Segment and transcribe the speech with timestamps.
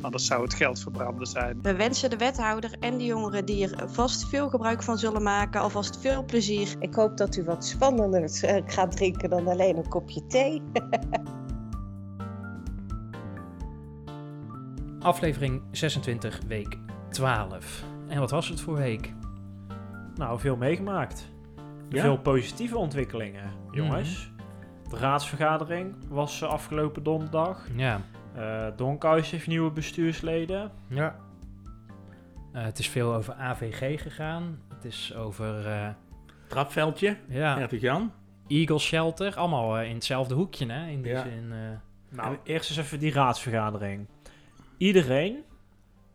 [0.00, 1.62] Anders zou het geld verbranden zijn.
[1.62, 5.60] We wensen de wethouder en de jongeren die er vast veel gebruik van zullen maken,
[5.60, 6.74] alvast veel plezier.
[6.78, 10.62] Ik hoop dat u wat spannender eh, gaat drinken dan alleen een kopje thee.
[15.00, 16.78] Aflevering 26, week
[17.10, 17.84] 12.
[18.08, 19.12] En wat was het voor week?
[20.14, 21.32] Nou, veel meegemaakt.
[21.88, 22.00] Ja?
[22.00, 24.32] Veel positieve ontwikkelingen, jongens.
[24.90, 27.66] De raadsvergadering was eh, afgelopen donderdag.
[27.76, 28.00] Ja.
[28.34, 30.70] Eh Donkhuis heeft nieuwe bestuursleden.
[30.88, 31.16] ja.
[32.52, 34.62] Eh, het is veel over AVG gegaan.
[34.74, 35.88] Het is over eh,
[36.48, 38.12] Trapveldje, ja, Hertog Jan.
[38.46, 39.36] Eagle Shelter.
[39.36, 40.88] Allemaal in hetzelfde hoekje, hè?
[40.88, 41.22] In die Ja.
[41.22, 41.52] zin.
[41.52, 41.58] eh,
[42.16, 44.06] Nou, eerst eens even die raadsvergadering.
[44.76, 45.42] Iedereen,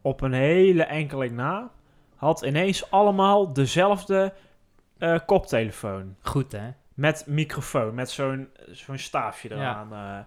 [0.02, 1.72] op een hele enkeling na,
[2.16, 4.34] had ineens allemaal dezelfde
[4.98, 6.16] eh, koptelefoon.
[6.22, 6.70] goed, hè?
[6.94, 9.56] Met microfoon, met zo'n zo'n staafje Ja.
[9.56, 10.26] eraan, eh,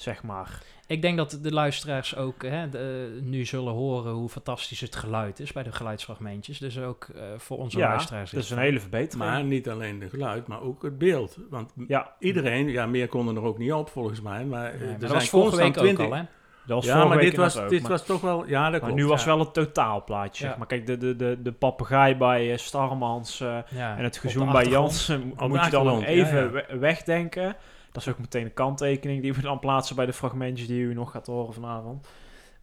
[0.00, 0.62] zeg maar.
[0.86, 5.40] Ik denk dat de luisteraars ook hè, de- nu zullen horen hoe fantastisch het geluid
[5.40, 6.58] is bij de geluidsfragmentjes.
[6.58, 8.30] Dus ook eh, voor onze ja, luisteraars.
[8.30, 9.30] dat is een hele verbetering.
[9.30, 11.36] Maar niet alleen de geluid, maar ook het beeld.
[11.50, 14.44] Want ja, iedereen, ja, meer konden er ook niet op volgens mij.
[14.44, 16.22] Maar, eh, Nee, maar er dat zijn was vorige week constant ook 20 al, hè?
[16.66, 18.46] dat was Ja, maar dit, was, ook, dit maar- was toch wel...
[18.46, 18.94] Ja, dat Maar klopt.
[18.94, 19.26] nu was ja.
[19.26, 20.66] wel het totaalplaatje, zeg maar.
[20.66, 24.64] Kijk, de, de, de, de papegaai bij eh, Starmans eh, Ja, en het gezoem bij.
[24.64, 26.50] Jansen moet je dan nog even ja, ja.
[26.50, 27.56] we- wegdenken.
[27.92, 30.94] Dat is ook meteen een kanttekening die we dan plaatsen bij de fragmentjes die u
[30.94, 32.08] nog gaat horen vanavond.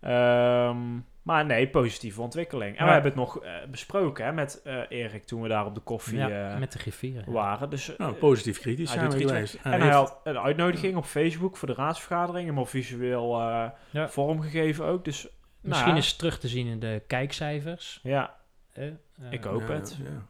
[0.01, 0.77] Ehm,
[1.21, 2.69] maar nee, positieve ontwikkeling.
[2.77, 2.85] En Ja.
[2.85, 5.81] we hebben het nog eh, besproken hè, met eh, Erik toen we daar op de
[5.81, 7.23] koffie Ja, eh, met de griffieren.
[7.25, 7.31] ja.
[7.31, 7.69] waren.
[7.69, 9.53] Dus, Nou, positief kritisch zijn we geweest.
[9.63, 12.47] En hij heeft- had een uitnodiging op Facebook voor de raadsvergadering.
[12.47, 14.09] Hem al visueel eh, Ja.
[14.09, 15.05] vormgegeven ook.
[15.05, 15.27] Dus,
[15.61, 17.99] Misschien nou, is het terug te zien in de kijkcijfers.
[18.03, 18.35] Ja,
[18.73, 18.93] hè?
[19.29, 19.97] Ik hoop Ja, het.
[20.03, 20.25] ja.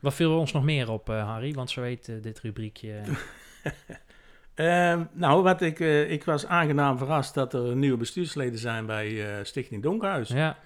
[0.00, 1.52] Wat viel ons nog meer op, eh, Harry?
[1.52, 3.00] Want zo heet eh, dit rubriekje.
[4.54, 9.38] Ehm, nou, wat ik, eh, ik was aangenaam verrast dat er nieuwe bestuursleden zijn bij
[9.38, 10.28] eh, Stichting Donkhuis.
[10.28, 10.58] ja,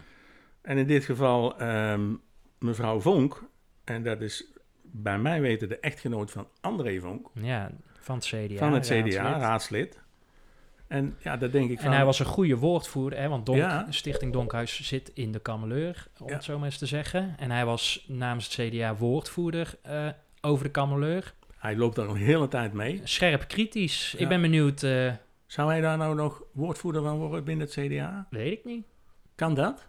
[0.62, 2.12] En in dit geval ehm,
[2.58, 3.42] mevrouw Vonk.
[3.84, 7.26] En dat is bij mij weten de echtgenoot van André Vonk.
[7.34, 8.56] ja, van het CDA.
[8.56, 9.40] van het CDA, raadslid.
[9.42, 10.00] raadslid.
[10.88, 11.86] En ja, dat denk ik van...
[11.86, 13.86] En hij was een goede woordvoerder, hè, want Donk, Ja.
[13.90, 16.34] Stichting Donkhuis zit in de Kameleur, om Ja.
[16.34, 17.34] het zo maar eens te zeggen.
[17.38, 20.08] En hij was namens het CDA woordvoerder eh,
[20.40, 21.34] over de Kameleur.
[21.64, 23.00] Hij loopt daar een hele tijd mee.
[23.04, 24.12] Scherp kritisch.
[24.12, 24.18] Ja.
[24.18, 25.12] Ik ben benieuwd, eh,
[25.46, 28.26] Zou hij daar nou nog woordvoerder van worden binnen het CDA?
[28.30, 28.86] weet ik niet.
[29.34, 29.86] Kan dat?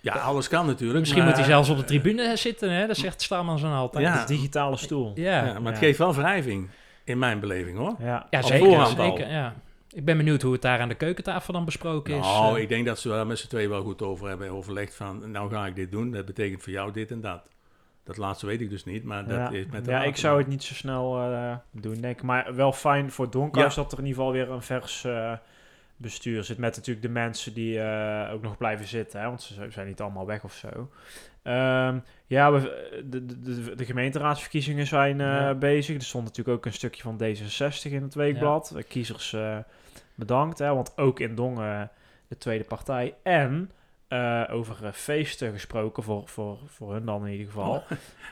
[0.00, 0.98] Ja, alles kan natuurlijk.
[0.98, 2.86] Misschien maar, moet hij zelfs op de tribune zitten, hè?
[2.86, 4.04] dat zegt Stamans dan altijd.
[4.04, 4.20] Ja.
[4.20, 5.12] de digitale stoel.
[5.14, 5.46] ja.
[5.46, 6.68] Ja, maar het geeft wel wrijving,
[7.04, 7.96] in mijn beleving hoor.
[7.98, 8.26] Ja.
[8.30, 8.86] Zeker.
[8.86, 9.54] zeker ja.
[9.88, 12.20] Ik ben benieuwd hoe het daar aan de keukentafel dan besproken is.
[12.20, 12.62] Nou, eh.
[12.62, 15.30] ik denk dat ze wel met z'n tweeën wel goed over hebben overlegd van...
[15.30, 17.42] nou ga ik dit doen, dat betekent voor jou dit en dat.
[18.06, 20.38] Dat laatste weet ik dus niet, maar dat ja, is met de ja ik zou
[20.38, 22.22] het niet zo snel eh, doen, denk ik.
[22.22, 23.82] Maar wel fijn voor Donkhuis Ja.
[23.82, 25.32] dat er in ieder geval weer een vers eh,
[25.96, 26.58] bestuur zit.
[26.58, 29.20] Met natuurlijk de mensen die eh, ook nog blijven zitten.
[29.20, 30.90] Hè, want ze zijn niet allemaal weg of zo.
[31.42, 32.60] Ehm, ja, we,
[33.04, 35.54] de, de, de, gemeenteraadsverkiezingen zijn Ja.
[35.54, 35.96] bezig.
[35.96, 38.74] Er stond natuurlijk ook een stukje van D66 in het weekblad.
[38.88, 39.36] Kiezers
[40.14, 40.58] bedankt.
[40.58, 41.90] Hè, want ook in Dongen
[42.28, 43.14] de tweede partij.
[43.22, 43.70] En
[44.08, 47.82] eh, over eh, feesten gesproken, voor, voor, voor hun dan in ieder geval.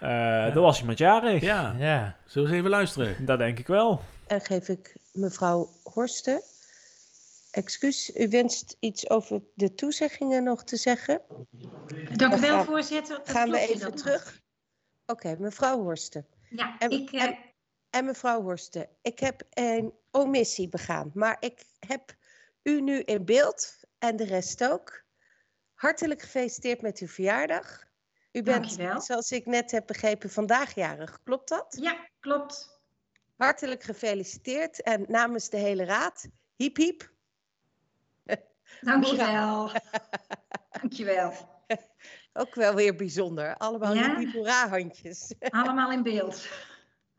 [0.00, 1.42] Eh, Er was iemand jarig.
[1.42, 2.16] Ja, ja.
[2.26, 3.26] zullen we eens even luisteren?
[3.26, 4.00] Dat denk ik wel.
[4.26, 6.42] En geef ik mevrouw Horsten.
[7.50, 11.20] Excuus, u wenst iets over de toezeggingen nog te zeggen?
[11.50, 13.16] Dank Dan u wel, gaan- voorzitter.
[13.16, 14.40] Dat Gaan we even terug?
[15.06, 16.26] Oké, mevrouw Horsten.
[16.50, 17.38] Ja, En- ik, en-
[17.90, 22.14] En mevrouw Horsten, ik heb een omissie begaan, maar ik heb
[22.62, 25.03] u nu in beeld en de rest ook.
[25.84, 27.84] Hartelijk gefeliciteerd met uw verjaardag.
[28.32, 29.00] U bent, Dankjewel.
[29.00, 31.20] zoals ik net heb begrepen, vandaag jarig.
[31.24, 31.76] Klopt dat?
[31.80, 32.80] ja, klopt.
[33.36, 37.10] Hartelijk gefeliciteerd en namens de hele raad, hiep hiep.
[38.80, 39.70] Dankjewel.
[40.80, 41.32] Dankjewel.
[42.32, 43.56] Ook wel weer bijzonder.
[43.56, 44.18] Allemaal Ja?
[44.18, 45.34] hiep handjes.
[45.40, 46.46] Allemaal in beeld.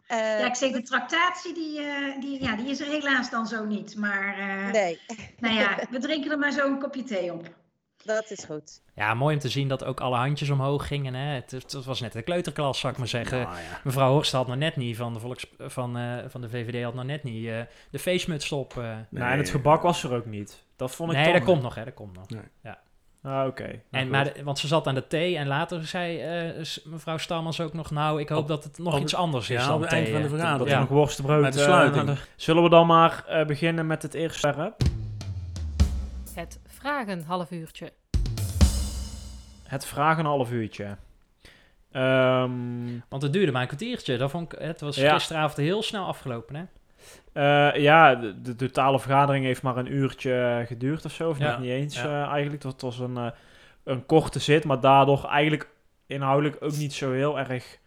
[0.08, 3.48] Eh, Ja, ik zeg, de tractatie, die, eh, die, ja, die is er helaas dan
[3.48, 3.96] zo niet.
[3.96, 5.00] Maar eh, nee,
[5.40, 7.64] nou ja, we drinken er maar zo een kopje thee op.
[8.06, 8.81] dat is goed.
[8.96, 11.13] ja, mooi om te zien dat ook alle handjes omhoog gingen.
[11.13, 11.34] Hè?
[11.34, 13.38] Het, het was net de kleuterklas, zou ik maar zeggen.
[13.42, 13.80] Nou ja.
[13.84, 16.94] Mevrouw Horst had nog net niet, van de, volks, van, eh, van de VVD had
[16.94, 17.60] nog net niet eh,
[17.90, 18.78] de feestmuts op.
[18.78, 18.84] eh.
[19.10, 20.63] nou, en het gebak was er ook niet.
[20.75, 22.30] Dat vond ik nee, dat komt nog, hè, dat komt nog.
[22.30, 22.42] Nee.
[22.63, 22.80] Ja.
[23.24, 23.63] Ah, oké.
[23.63, 27.18] Nou, En, maar de- want ze zat aan de thee en later zei eh, mevrouw
[27.18, 27.92] Stalmans ook nog...
[27.92, 29.92] nou, ik hoop Op- dat het nog op- iets anders is ja, dan op het
[29.92, 30.60] eind thee, van de vergadering.
[30.63, 30.74] dat ja.
[30.75, 31.42] er nog worstenbrood...
[31.42, 32.06] Met de sluiting.
[32.06, 34.74] naar de- Zullen we dan maar eh, beginnen met het eerste?
[36.34, 37.92] Het vragen half uurtje.
[39.64, 40.98] Het vragen een half uurtje.
[41.92, 44.18] Ehm, Want het duurde maar een kwartiertje.
[44.18, 45.14] Dat vond ik, het was Ja.
[45.14, 46.64] gisteravond heel snel afgelopen, hè?
[47.74, 51.30] eh, ja, de, de totale vergadering heeft maar een uurtje geduurd of zo.
[51.30, 52.04] Of Ja, niet eens ja.
[52.26, 52.64] eh, eigenlijk.
[52.64, 53.28] Het was een, eh,
[53.84, 55.70] een korte zit, maar daardoor eigenlijk
[56.08, 57.78] inhoudelijk ook niet zo heel erg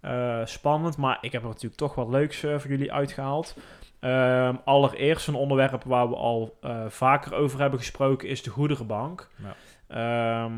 [0.00, 0.96] eh, spannend.
[0.96, 3.56] Maar ik heb er natuurlijk toch wat leuks voor jullie uitgehaald.
[4.04, 9.28] Ehm, allereerst een onderwerp waar we al eh, vaker over hebben gesproken is de goederenbank.
[9.36, 9.54] Ja.
[9.86, 10.52] Ehm,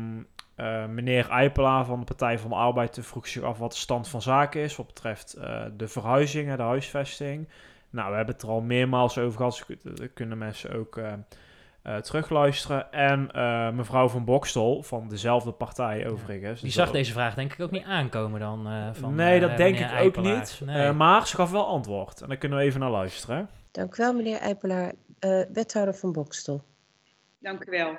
[0.55, 4.07] eh, meneer Eipela van de Partij van de Arbeid vroeg zich af wat de stand
[4.07, 7.49] van zaken is wat betreft eh, de verhuizingen, de huisvesting.
[7.89, 10.99] Nou, we hebben het er al meermaals over gehad, dus kunnen mensen ook
[11.95, 12.91] terugluisteren.
[12.91, 16.55] En eh, mevrouw van Bokstel van dezelfde partij overigens.
[16.59, 18.67] Die Dus zag deze vraag denk ik ook niet aankomen dan.
[18.67, 20.61] eh, van, nee, eh, dat denk ik ook niet.
[20.65, 20.85] Nee.
[20.87, 22.21] Eh, maar ze gaf wel antwoord.
[22.21, 23.49] En daar kunnen we even naar luisteren.
[23.71, 24.93] Dank u wel, meneer Eipelaar.
[25.19, 26.63] Eh, wethouder van Bokstel.
[27.39, 27.97] Dank u wel.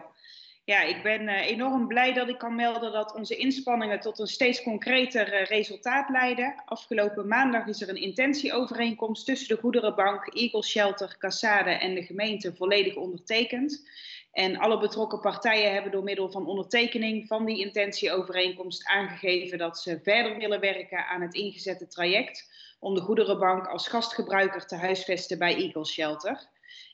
[0.68, 4.26] Ja, ik ben eh, enorm blij dat ik kan melden dat onze inspanningen tot een
[4.26, 6.62] steeds concreter eh, resultaat leiden.
[6.64, 12.54] Afgelopen maandag is er een intentieovereenkomst tussen de Goederenbank, Eagle Shelter, Cassade en de gemeente
[12.54, 13.88] volledig ondertekend.
[14.32, 20.00] En alle betrokken partijen hebben door middel van ondertekening van die intentieovereenkomst aangegeven dat ze
[20.02, 25.54] verder willen werken aan het ingezette traject om de Goederenbank als gastgebruiker te huisvesten bij
[25.54, 26.48] Eagle Shelter.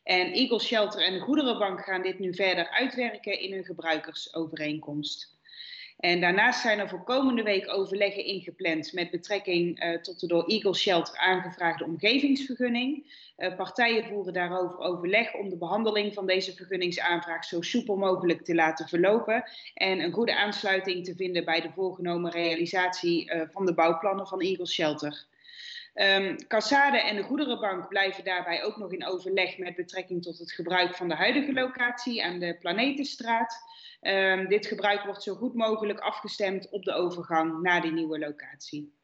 [0.04, 5.32] En Eagle Shelter en de Goederenbank gaan dit nu verder uitwerken in hun gebruikersovereenkomst.
[5.98, 10.44] En daarnaast zijn er voor komende week overleggen ingepland met betrekking eh, tot de door
[10.46, 13.12] Eagle Shelter aangevraagde omgevingsvergunning.
[13.36, 18.54] Eh, partijen voeren daarover overleg om de behandeling van deze vergunningsaanvraag zo soepel mogelijk te
[18.54, 23.74] laten verlopen en een goede aansluiting te vinden bij de voorgenomen realisatie eh, van de
[23.74, 25.26] bouwplannen van Eagle Shelter.
[25.94, 30.52] Um, Cassade en de Goederenbank blijven daarbij ook nog in overleg met betrekking tot het
[30.52, 33.62] gebruik van de huidige locatie aan de Planetenstraat.
[34.00, 38.94] Um, dit gebruik wordt zo goed mogelijk afgestemd op de overgang naar die nieuwe locatie.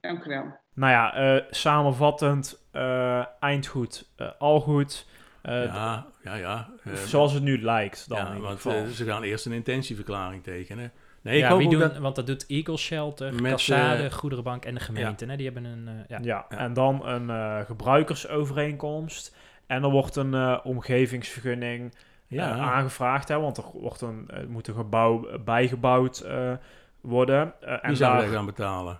[0.00, 0.58] Dank u wel.
[0.74, 5.06] Nou ja, eh, samenvattend, eh, eind goed, eh, al goed.
[5.42, 6.70] Ja, ja, ja.
[7.06, 8.86] Zoals het nu lijkt dan in ja, ieder want geval.
[8.86, 10.92] ze gaan eerst een intentieverklaring tekenen.
[11.24, 11.98] Nee, ik ja, hoop wie doen, dat...
[11.98, 15.24] want dat doet Eagle Shelter, Met, Cassade, eh, Goederenbank en de gemeente.
[15.26, 15.36] Hè?
[15.36, 15.88] Die hebben een...
[15.88, 16.18] eh, ja.
[16.22, 16.58] Ja, Ja.
[16.58, 19.36] en dan een eh, gebruikersovereenkomst.
[19.66, 21.94] En er wordt een eh, omgevingsvergunning
[22.26, 23.28] Ja, aangevraagd.
[23.28, 26.52] Hè, want er wordt een, er moet een gebouw bijgebouwd eh,
[27.00, 27.52] worden.
[27.60, 28.98] Eh, en wie zou daar, dat gaan betalen?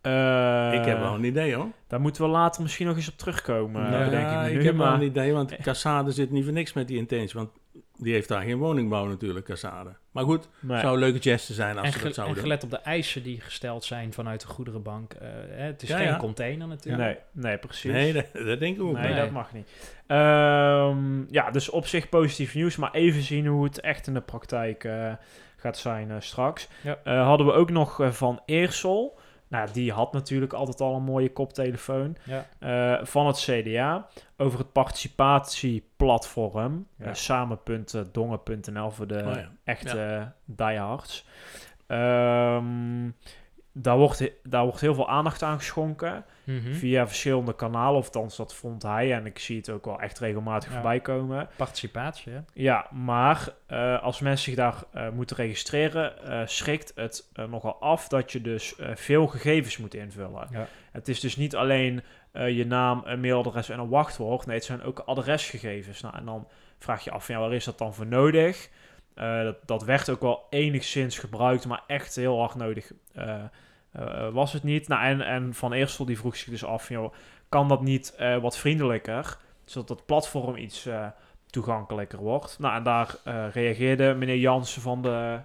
[0.00, 1.66] eh, ik heb wel een idee hoor.
[1.86, 3.90] Daar moeten we later misschien nog eens op terugkomen.
[3.90, 6.96] Ja, denk ik, heb wel een idee, want Cassade zit niet voor niks met die
[6.98, 7.38] intentie.
[7.38, 7.50] Want
[7.98, 9.90] die heeft daar geen woningbouw natuurlijk, Cassade.
[10.12, 10.80] Maar goed, Nee.
[10.80, 12.44] zou een leuke geste zijn als En, ze dat en zouden doen.
[12.44, 15.12] gelet op de eisen die gesteld zijn vanuit de Goederenbank.
[15.12, 16.16] eh, hè, het is Ja, geen ja.
[16.16, 17.04] container natuurlijk.
[17.04, 17.92] Nee, nee, precies.
[17.92, 18.92] Nee, dat, dat denk ik ook.
[18.98, 19.16] Nee, niet.
[19.16, 19.68] dat mag niet.
[20.06, 24.20] Ehm, ja, dus op zich positief nieuws, maar even zien hoe het echt in de
[24.20, 25.12] praktijk eh,
[25.56, 26.68] gaat zijn eh, straks.
[26.82, 26.98] Ja.
[27.04, 29.18] Eh, hadden we ook nog van Eersel.
[29.48, 32.16] Nou, die had natuurlijk altijd al een mooie koptelefoon.
[32.24, 32.46] Ja.
[32.58, 34.06] eh, van het CDA
[34.36, 36.86] over het participatieplatform.
[36.98, 37.04] Ja.
[37.04, 39.48] eh, samen.dongen.nl voor de Oh ja.
[39.64, 41.26] echte eh, diehards.
[41.86, 43.06] Ehm,
[43.82, 46.72] daar, wordt, daar wordt heel veel aandacht aan geschonken Mhm.
[46.72, 47.98] via verschillende kanalen.
[47.98, 49.12] Of althans, dat vond hij.
[49.12, 50.74] En ik zie het ook wel echt regelmatig Ja.
[50.74, 51.48] voorbij komen.
[51.56, 52.38] Participatie, hè?
[52.54, 58.08] Ja, maar eh, als mensen zich daar eh, moeten registreren, eh, schrikt het nogal af
[58.08, 60.46] dat je dus veel gegevens moet invullen.
[60.50, 60.66] Ja.
[60.92, 64.46] Het is dus niet alleen je naam, een mailadres en een wachtwoord.
[64.46, 66.00] Nee, het zijn ook adresgegevens.
[66.00, 68.68] Nou, en dan vraag je af, ja, waar is dat dan voor nodig?
[69.14, 72.92] Dat, dat werd ook wel enigszins gebruikt, maar echt heel hard nodig
[73.92, 74.88] eh, eh, was het niet.
[74.88, 77.12] Nou, en, en Van Eersel die vroeg zich dus af, joh,
[77.48, 79.36] kan dat niet eh, wat vriendelijker?
[79.64, 81.06] Zodat het platform iets eh,
[81.46, 82.58] toegankelijker wordt.
[82.58, 85.38] Nou, en daar eh, reageerde meneer Jansen van de...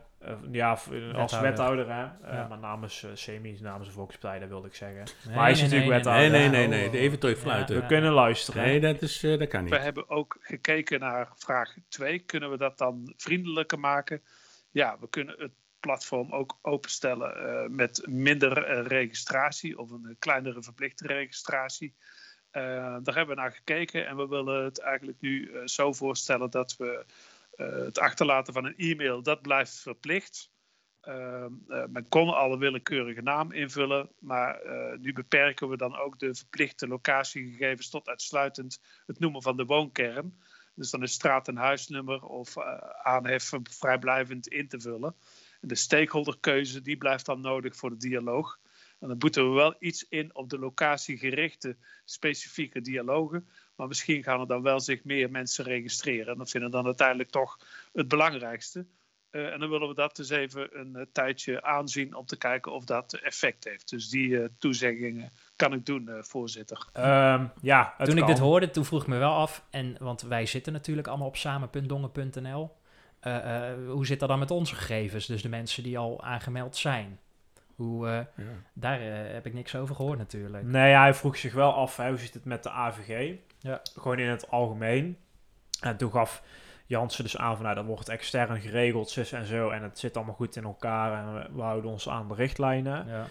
[0.51, 1.41] ja, als Wethouder.
[1.41, 2.03] wethouder, hè.
[2.03, 2.47] Eh, Ja.
[2.47, 5.03] maar namens uh, Semi, namens de Volkspartij, dat wilde ik zeggen.
[5.27, 6.31] Nee, hij is nee, natuurlijk nee, wethouder.
[6.31, 6.89] Nee, nee, nee.
[6.89, 6.99] nee.
[7.01, 7.75] Even terug fluiten.
[7.75, 8.63] We kunnen luisteren.
[8.63, 9.83] Nee, dat, is, eh, dat kan We niet.
[9.83, 12.19] hebben ook gekeken naar vraag 2.
[12.19, 14.21] Kunnen we dat dan vriendelijker maken?
[14.71, 15.51] Ja, we kunnen het
[15.83, 21.93] platform ook openstellen eh, met minder eh, registratie of een kleinere verplichte registratie.
[22.53, 26.49] Eh, daar hebben we naar gekeken en we willen het eigenlijk nu eh, zo voorstellen
[26.51, 27.05] dat we
[27.55, 30.51] eh, het achterlaten van een e-mail, dat blijft verplicht.
[31.07, 31.45] Uh,
[31.87, 34.59] men kon al een willekeurige naam invullen, maar
[34.99, 40.41] nu beperken we dan ook de verplichte locatiegegevens tot uitsluitend het noemen van de woonkern.
[40.75, 45.15] Dus dan is straat- en huisnummer of uh, aanhef vrijblijvend in te vullen.
[45.65, 48.59] De stakeholderkeuze die blijft dan nodig voor de dialoog.
[48.99, 53.47] En dan moeten we wel iets in op de locatiegerichte specifieke dialogen.
[53.75, 56.27] Maar misschien gaan er dan wel zich meer mensen registreren.
[56.27, 57.59] En dat vinden we dan uiteindelijk toch
[57.93, 58.85] het belangrijkste.
[59.31, 62.71] Uh, en dan willen we dat dus even een uh, tijdje aanzien om te kijken
[62.71, 63.89] of dat effect heeft.
[63.89, 66.87] Dus die uh, toezeggingen kan ik doen, voorzitter.
[66.97, 70.45] Um, ja, toen ik dit hoorde, toen vroeg ik me wel af, en, want wij
[70.45, 72.71] zitten natuurlijk allemaal op samen.dongen.nl.
[73.87, 75.25] hoe zit dat dan met onze gegevens?
[75.25, 77.19] Dus de mensen die al aangemeld zijn.
[77.75, 78.43] Hoe, ja.
[78.73, 79.01] Daar
[79.33, 80.63] heb ik niks over gehoord natuurlijk.
[80.63, 83.35] Nee, hij vroeg zich wel af, hè, hoe zit het met de AVG?
[83.59, 83.81] Ja.
[83.95, 85.17] Gewoon in het algemeen.
[85.79, 86.43] En toen gaf
[86.85, 89.69] Jansen dus aan van, nou, dan wordt extern geregeld, zus en zo.
[89.69, 93.07] En het zit allemaal goed in elkaar en we, we houden ons aan de richtlijnen.
[93.07, 93.25] Ja.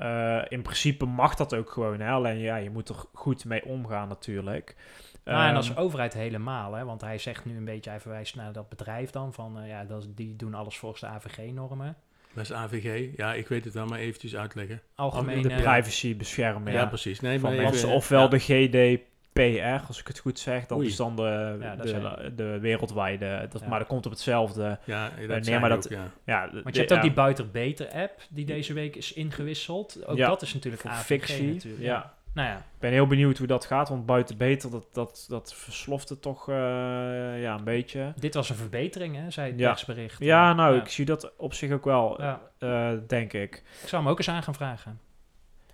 [0.00, 2.10] Uh, in principe mag dat ook gewoon, hè?
[2.10, 4.76] alleen ja, je moet er goed mee omgaan natuurlijk.
[5.24, 6.84] Nou, en Ehm, als overheid helemaal, hè?
[6.84, 9.84] want hij zegt nu een beetje, hij verwijst naar dat bedrijf dan, van uh, ja,
[9.84, 11.96] dat, die doen alles volgens de AVG-normen.
[12.34, 13.16] Dat is AVG.
[13.16, 14.80] Ja, ik weet het wel, maar eventjes uitleggen.
[14.94, 15.42] Algemene...
[15.42, 16.72] de privacy beschermen.
[16.72, 17.20] Ja, Ja, precies.
[17.20, 18.28] Nee, Van maar mensen, even, ofwel ja.
[18.28, 18.40] de
[19.34, 20.86] GDPR, als ik het goed zeg, dat Oei.
[20.86, 23.68] is dan de, Ja, de, zijn- de wereldwijde, dat, Ja.
[23.68, 24.78] maar dat komt op hetzelfde.
[24.84, 26.10] Ja, dat nee, maar je dat- ook, ja.
[26.24, 29.12] Ja, Want de- je hebt ook ja, die Buiter Beter app, die deze week is
[29.12, 30.06] ingewisseld.
[30.06, 31.52] Ook Ja, dat is natuurlijk voor AVG fictie.
[31.52, 31.82] natuurlijk.
[31.82, 32.12] Ja.
[32.34, 35.54] Nou ja, Ik ben heel benieuwd hoe dat gaat, want buiten beter, dat, dat, dat
[35.54, 36.54] versloft het toch eh,
[37.42, 38.12] ja, een beetje.
[38.16, 39.68] dit was een verbetering, hè, zei het Ja.
[39.70, 40.16] persbericht.
[40.18, 40.80] Ja, nou, Ja.
[40.80, 42.40] ik zie dat op zich ook wel, Ja.
[42.58, 43.54] eh, denk ik.
[43.82, 45.00] Ik zou hem ook eens aan gaan vragen.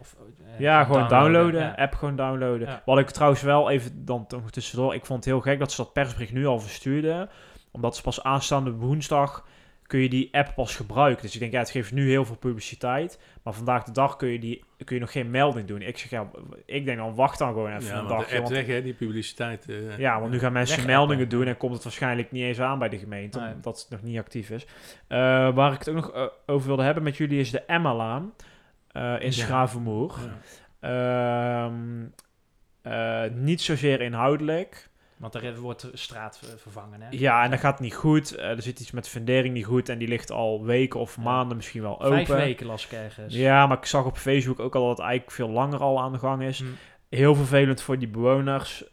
[0.00, 0.16] Of,
[0.54, 1.74] eh, Ja, gewoon downloaden, ja.
[1.76, 2.66] app gewoon downloaden.
[2.68, 2.82] Ja.
[2.84, 5.92] Wat ik trouwens wel even dan tussendoor, ik vond het heel gek dat ze dat
[5.92, 7.28] persbericht nu al verstuurden,
[7.70, 9.46] omdat ze pas aanstaande woensdag
[9.86, 11.22] kun je die app pas gebruiken.
[11.22, 14.28] Dus ik denk, ja, het geeft nu heel veel publiciteit, maar vandaag de dag kun
[14.28, 15.82] je, die, kun je nog geen melding doen.
[15.82, 16.30] Ik zeg, ja,
[16.66, 18.38] ik denk dan, wacht dan gewoon even Ja, een want dag.
[18.40, 19.68] app weg, hè, die publiciteit.
[19.68, 22.78] eh, Ja, want nu gaan mensen meldingen doen en komt het waarschijnlijk niet eens aan
[22.78, 23.54] bij de gemeente, Nee.
[23.54, 24.66] omdat het nog niet actief is.
[25.06, 25.18] Eh,
[25.54, 28.32] waar ik het ook nog over wilde hebben met jullie is de Emma-laan
[28.92, 29.32] eh, in.
[29.32, 30.14] Schravenmoer.
[30.80, 31.66] ja.
[31.66, 32.06] Ehm,
[32.82, 34.88] eh, niet zozeer inhoudelijk.
[35.16, 37.06] Want er wordt straat vervangen, hè?
[37.10, 38.34] Ja, en dat gaat niet goed.
[38.34, 41.18] Eh, er zit iets met de fundering niet goed en die ligt al weken of
[41.18, 42.26] maanden misschien wel open.
[42.26, 43.34] Vijf weken las ik ergens.
[43.34, 46.12] Ja, maar ik zag op Facebook ook al dat het eigenlijk veel langer al aan
[46.12, 46.58] de gang is.
[46.58, 46.66] Hm.
[47.08, 48.84] Heel vervelend voor die bewoners.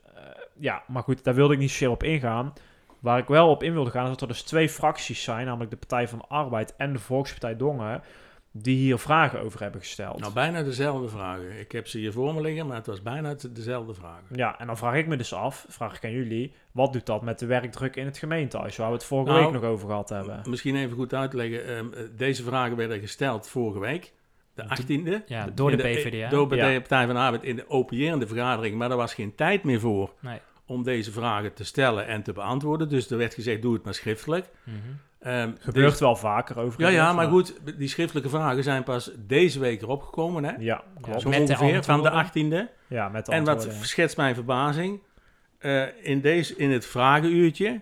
[0.60, 2.54] Ja, maar goed, daar wilde ik niet zozeer op ingaan.
[3.00, 5.72] Waar ik wel op in wilde gaan, is dat er dus twee fracties zijn, namelijk
[5.72, 8.02] de Partij van de Arbeid en de Volkspartij Dongen,
[8.58, 10.20] die hier vragen over hebben gesteld.
[10.20, 11.60] Nou, bijna dezelfde vragen.
[11.60, 14.36] Ik heb ze hier voor me liggen, maar het was bijna dezelfde vragen.
[14.36, 17.22] Ja, en dan vraag ik me dus af, vraag ik aan jullie, wat doet dat
[17.22, 20.10] met de werkdruk in het gemeentehuis, waar we het vorige Nou, week nog over gehad
[20.10, 20.42] hebben?
[20.50, 21.66] Misschien even goed uitleggen.
[21.68, 24.14] ehm, eh, deze vragen werden gesteld vorige week,
[24.54, 25.24] de 18e.
[25.26, 26.30] Ja, door de In PvdA.
[26.30, 26.80] Door de Ja.
[26.80, 28.76] Partij van de Arbeid in de openierende vergadering.
[28.76, 30.40] Maar er was geen tijd meer voor Nee.
[30.66, 32.90] om deze vragen te stellen en te beantwoorden.
[32.90, 34.50] Dus er werd gezegd, doe het maar schriftelijk.
[34.64, 34.78] Mhm.
[35.26, 36.82] Ehm, Gebeurt deze- wel vaker over.
[36.82, 40.52] Ja, ja, maar goed, die schriftelijke vragen zijn pas deze week erop gekomen, hè?
[40.60, 41.22] Ja, klopt.
[41.22, 42.12] Zo Met de van de antwoorden.
[42.12, 42.70] 18e.
[42.88, 45.00] Ja, met de En wat schetst mijn verbazing?
[45.60, 47.82] eh, in, deze, in het vragenuurtje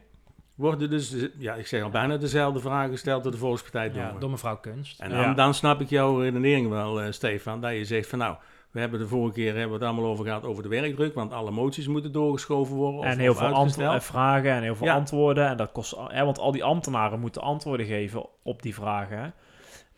[0.56, 4.30] worden dus, ja, ik zeg al bijna dezelfde vragen gesteld door de Volkspartij Ja, door
[4.30, 5.00] mevrouw Kunst.
[5.00, 5.34] En dan, Ja.
[5.34, 8.36] dan snap ik jouw redenering wel, eh, Stefan, dat je zegt van nou,
[8.74, 11.34] we hebben de vorige keer hebben we het allemaal over gehad over de werkdruk, want
[11.34, 13.00] alle moties moeten doorgeschoven worden.
[13.00, 13.94] Of, en heel of veel antwo- uitgesteld.
[13.94, 14.96] eh, vragen en heel veel Ja.
[14.96, 15.48] antwoorden.
[15.48, 19.18] En dat kost, hè, want al die ambtenaren moeten antwoorden geven op die vragen.
[19.18, 19.28] hè.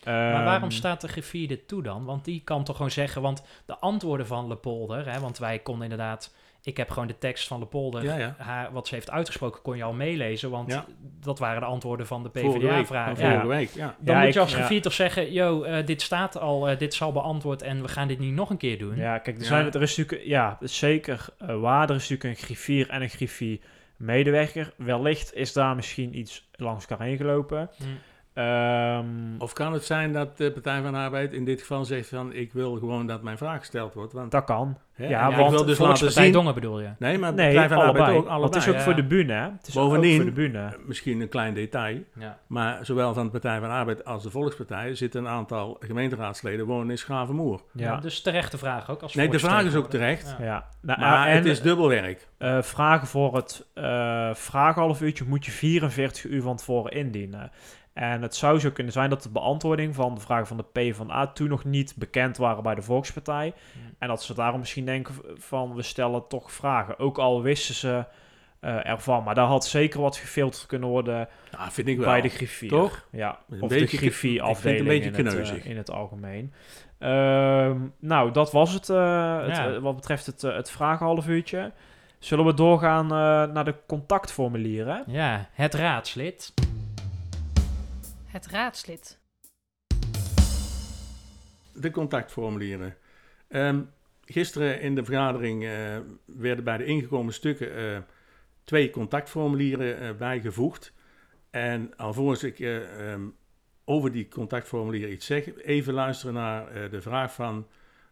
[0.05, 2.05] Maar Ehm, waarom staat de griffier dit toe dan?
[2.05, 5.83] Want die kan toch gewoon zeggen, want de antwoorden van Lepolder, hè, want wij konden
[5.83, 8.35] inderdaad, ik heb gewoon de tekst van Lepolder, Ja, ja.
[8.37, 10.85] haar, wat ze heeft uitgesproken, kon je al meelezen, want Ja.
[11.21, 13.15] dat waren de antwoorden van de PvdA-vragen.
[13.17, 13.45] vorige Ja.
[13.47, 13.95] week, ja.
[13.99, 14.55] Dan Ja, moet ik- je als ja.
[14.57, 18.07] griffier toch zeggen, yo, eh, dit staat al, eh, dit zal beantwoord en we gaan
[18.07, 18.95] dit niet nog een keer doen.
[18.95, 19.47] Ja, kijk, er, Ja.
[19.47, 21.89] Zijn, er is natuurlijk, ja, zeker eh, waar.
[21.89, 23.59] Er is natuurlijk een griffier en een griffier
[23.97, 24.73] medewerker.
[24.77, 27.69] Wellicht is daar misschien iets langs elkaar heen gelopen.
[27.77, 27.83] Hm.
[28.35, 29.05] Ehm,
[29.37, 32.33] Of kan het zijn dat de Partij van de Arbeid in dit geval zegt van
[32.33, 34.13] ik wil gewoon dat mijn vraag gesteld wordt.
[34.13, 34.77] Want, dat kan.
[34.93, 36.31] hè, ja, en ik want wil dus laten zien...
[36.31, 36.89] Dongen bedoel je?
[36.99, 37.83] Nee, maar de Nee, Partij van de.
[37.83, 38.45] Arbeid ook Want allebei.
[38.53, 38.81] het is ook ja.
[38.81, 39.41] voor de bühne, hè?
[39.57, 40.59] Het is Bovendien- ook voor de bühne.
[40.65, 41.97] Eh, Misschien een klein detail.
[42.19, 42.37] Ja.
[42.47, 46.65] Maar zowel van de Partij van de Arbeid als de Volkspartij zitten een aantal gemeenteraadsleden
[46.65, 47.61] wonen in Schravenmoer.
[47.73, 47.85] Ja.
[47.91, 47.97] Ja.
[47.97, 49.01] dus terechte vraag ook.
[49.01, 50.35] Als Nee, de vraag is ook terecht.
[50.39, 50.45] Ja.
[50.45, 50.65] Ja.
[50.81, 52.27] Nou, Maar en, het is dubbelwerk.
[52.37, 57.51] eh, vragen voor het eh vragenhalf uurtje moet je 44 uur van tevoren indienen.
[57.95, 61.27] En het zou zo kunnen zijn dat de beantwoording van de vragen van de PvdA
[61.27, 63.53] toen nog niet bekend waren bij de Volkspartij.
[63.99, 66.99] En dat ze daarom misschien denken van we stellen toch vragen.
[66.99, 68.05] Ook al wisten ze
[68.59, 69.23] eh, ervan.
[69.23, 72.05] Maar daar had zeker wat gefilterd kunnen worden Ja, vind ik wel.
[72.05, 72.69] bij de griffier.
[72.69, 73.07] Toch?
[73.11, 75.65] Ja, Een of beetje de ik griffie-afdeling vind het een beetje in, het, eh, kneuzig.
[75.71, 76.53] in het algemeen.
[76.99, 79.79] Ehm, nou, dat was het, eh, het Ja.
[79.79, 81.71] wat betreft het, het vragenhalf uurtje.
[82.19, 85.03] Zullen we doorgaan eh, naar de contactformulieren?
[85.07, 86.53] Ja, het raadslid.
[88.35, 89.19] Het raadslid.
[91.73, 92.97] De contactformulieren.
[93.47, 93.83] Ehm,
[94.25, 98.01] gisteren in de vergadering eh, werden bij de ingekomen stukken eh,
[98.63, 100.93] twee contactformulieren eh, bijgevoegd.
[101.49, 103.27] En alvorens ik eh, ehm,
[103.85, 107.67] over die contactformulieren iets zeg, even luisteren naar eh, de vraag van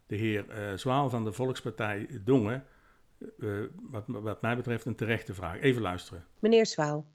[0.07, 2.65] de heer eh, Zwaal van de Volkspartij Dongen.
[3.39, 3.49] Eh,
[3.89, 5.59] wat, wat mij betreft een terechte vraag.
[5.59, 6.25] Even luisteren.
[6.39, 7.12] Meneer Zwaal.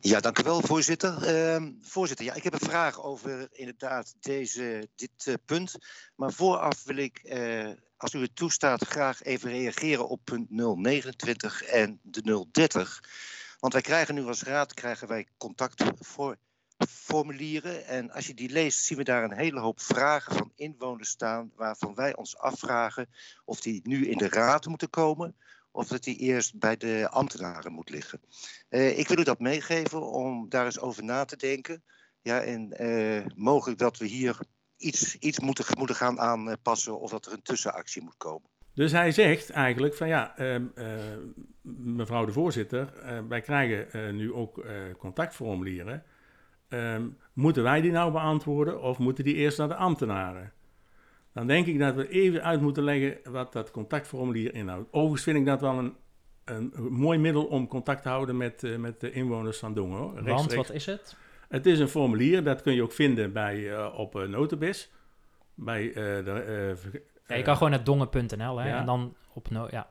[0.00, 1.22] Ja, dank u wel, voorzitter.
[1.22, 5.74] Ehm, voorzitter, ja, ik heb een vraag over inderdaad deze, dit eh, punt.
[6.16, 11.62] Maar vooraf wil ik, eh, als u het toestaat, graag even reageren op punt 029
[11.62, 13.00] en de 030.
[13.58, 17.86] Want wij krijgen nu als raad krijgen wij contactformulieren.
[17.86, 21.52] En als je die leest, zien we daar een hele hoop vragen van inwoners staan...
[21.56, 23.08] waarvan wij ons afvragen
[23.44, 25.36] of die nu in de raad moeten komen
[25.70, 28.20] of dat die eerst bij de ambtenaren moet liggen.
[28.68, 31.82] Eh, ik wil u dat meegeven om daar eens over na te denken.
[32.22, 34.38] Ja, en eh, mogelijk dat we hier
[34.76, 38.48] iets, iets moeten, moeten gaan aanpassen of dat er een tussenactie moet komen.
[38.74, 40.86] Dus hij zegt eigenlijk van ja, ehm, eh,
[41.72, 42.92] mevrouw de voorzitter,
[43.28, 44.64] wij krijgen nu ook
[44.98, 46.04] contactformulieren.
[46.68, 50.52] Ehm, moeten wij die nou beantwoorden of moeten die eerst naar de ambtenaren?
[51.32, 54.88] Dan denk ik dat we even uit moeten leggen wat dat contactformulier inhoudt.
[54.90, 55.94] Overigens vind ik dat wel een,
[56.44, 59.98] een mooi middel om contact te houden met, eh, met de inwoners van Dongen.
[59.98, 60.22] Hoor.
[60.24, 61.16] Want wat is het?
[61.48, 64.90] Het is een formulier, dat kun je ook vinden bij, eh, op uh, Notibis.
[65.60, 68.78] Bij, eh, de, eh, Ja, je eh, kan gewoon naar dongen.nl ja.
[68.78, 69.88] en dan op no ja.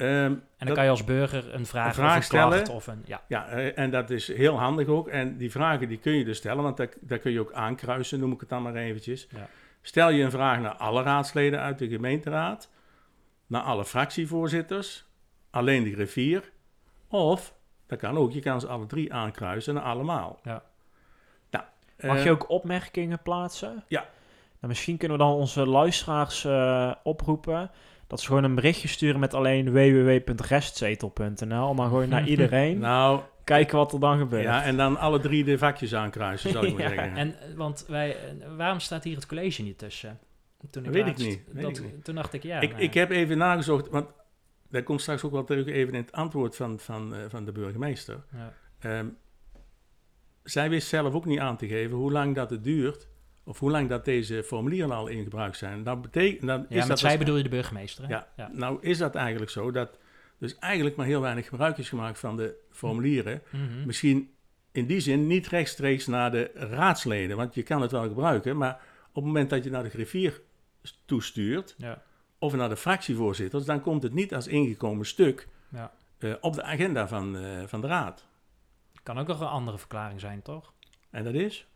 [0.00, 2.68] Ehm, En dan dat- kan je als burger een vraag, vraag of een stellen.
[2.68, 3.22] of een ja.
[3.28, 5.08] Ja, eh, en dat is heel handig ook.
[5.08, 8.18] En die vragen die kun je dus stellen, want daar, daar kun je ook aankruisen,
[8.20, 9.26] noem ik het dan maar eventjes.
[9.30, 9.48] Ja.
[9.82, 12.70] Stel je een vraag naar alle raadsleden uit de gemeenteraad,
[13.46, 15.04] naar alle fractievoorzitters,
[15.50, 16.50] alleen de griffier,
[17.08, 17.54] of,
[17.86, 20.40] dat kan ook, je kan ze alle drie aankruisen naar allemaal.
[20.42, 20.62] Ja.
[21.50, 21.64] Nou,
[22.00, 23.84] Mag eh, je ook opmerkingen plaatsen?
[23.88, 24.00] Ja.
[24.00, 27.70] Nou, misschien kunnen we dan onze luisteraars eh, oproepen
[28.10, 32.78] dat ze gewoon een berichtje sturen met alleen www.restzetel.nl, maar gewoon naar iedereen.
[32.78, 34.42] Nou, Kijken wat er dan gebeurt.
[34.42, 37.16] ja, en dan alle drie de vakjes aankruisen, zou ik maar Ja, zeggen.
[37.16, 40.18] En eh, want wij, eh, waarom staat hier het college niet tussen?
[40.70, 42.04] Toen Dat weet ik niet, weet dat, ik niet.
[42.04, 42.60] Toen dacht ik ja.
[42.60, 44.08] ik, nou, ik heb even nagezocht, want
[44.70, 47.52] dat komt straks ook wel terug even in het antwoord van, van, eh, van de
[47.52, 48.24] burgemeester.
[48.32, 48.52] ja.
[48.78, 49.06] Ehm,
[50.42, 53.08] zij wist zelf ook niet aan te geven hoe lang dat het duurt,
[53.44, 55.82] of hoe lang dat deze formulieren al in gebruik zijn.
[55.82, 58.04] Dan betekent, dan ja, is met dat zij bedoel je de burgemeester.
[58.04, 58.10] Hè?
[58.10, 58.28] Ja.
[58.36, 58.50] ja.
[58.52, 59.98] Nou is dat eigenlijk zo dat
[60.38, 63.42] dus eigenlijk maar heel weinig gebruik is gemaakt van de formulieren.
[63.50, 63.86] Mhm.
[63.86, 64.30] Misschien
[64.72, 68.80] in die zin niet rechtstreeks naar de raadsleden, want je kan het wel gebruiken, maar
[69.08, 70.40] op het moment dat je naar de griffier
[71.04, 72.02] toestuurt, Ja.
[72.38, 75.92] of naar de fractievoorzitters, dan komt het niet als ingekomen stuk Ja.
[76.18, 78.26] eh, op de agenda van, eh, van de raad.
[79.02, 80.72] Kan ook nog een andere verklaring zijn, toch?
[81.10, 81.66] En dat is?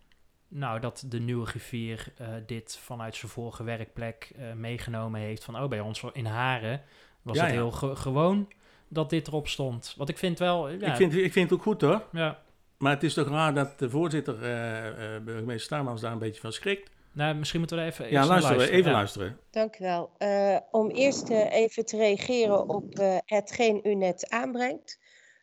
[0.56, 5.44] Nou, dat de nieuwe griffier eh, dit vanuit zijn vorige werkplek eh, meegenomen heeft.
[5.44, 6.82] Van, oh, bij ons in Haren
[7.22, 7.56] was Ja, het ja.
[7.58, 8.48] heel ge- gewoon
[8.88, 9.94] dat dit erop stond.
[9.96, 10.68] Want ik vind wel...
[10.68, 12.02] Ja, Ik, vind, ik vind het ook goed hoor.
[12.12, 12.38] ja,
[12.78, 14.86] Maar het is toch raar dat de voorzitter, eh,
[15.16, 16.90] eh, burgemeester Starmans, daar een beetje van schrikt.
[17.12, 18.96] nou, misschien moeten we er even Ja, eerst naar luisteren, even Ja.
[18.96, 19.38] luisteren.
[19.50, 20.10] Dank u wel.
[20.18, 25.00] Eh, om eerst eh, even te reageren op eh, hetgeen u net aanbrengt.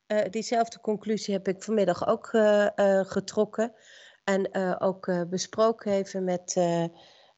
[0.07, 2.65] Eh, diezelfde conclusie heb ik vanmiddag ook eh,
[2.99, 3.73] eh, getrokken.
[4.31, 6.55] En eh, ook eh, besproken even met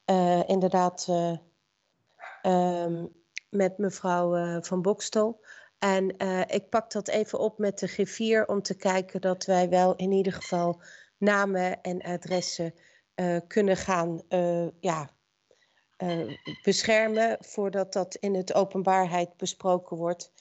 [0.06, 1.38] eh, inderdaad eh,
[2.42, 3.06] ehm,
[3.50, 5.46] met mevrouw Van Bokstel.
[5.80, 9.96] En ik pak dat even op met de griffier om te kijken dat wij wel
[9.96, 10.82] in ieder geval
[11.18, 12.74] namen en adressen
[13.48, 14.22] kunnen gaan
[14.80, 15.10] ja,
[16.64, 20.32] beschermen voordat dat in het openbaarheid besproken wordt.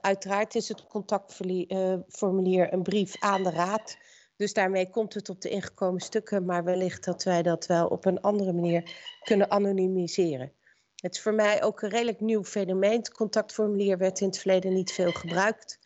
[0.00, 3.96] Uiteraard is het contactformulier een brief aan de raad.
[4.42, 8.04] Dus daarmee komt het op de ingekomen stukken, maar wellicht dat wij dat wel op
[8.04, 8.90] een andere manier
[9.22, 10.52] kunnen anonimiseren.
[10.96, 12.98] Het is voor mij ook een redelijk nieuw fenomeen.
[12.98, 15.78] Het contactformulier werd in het verleden niet veel gebruikt.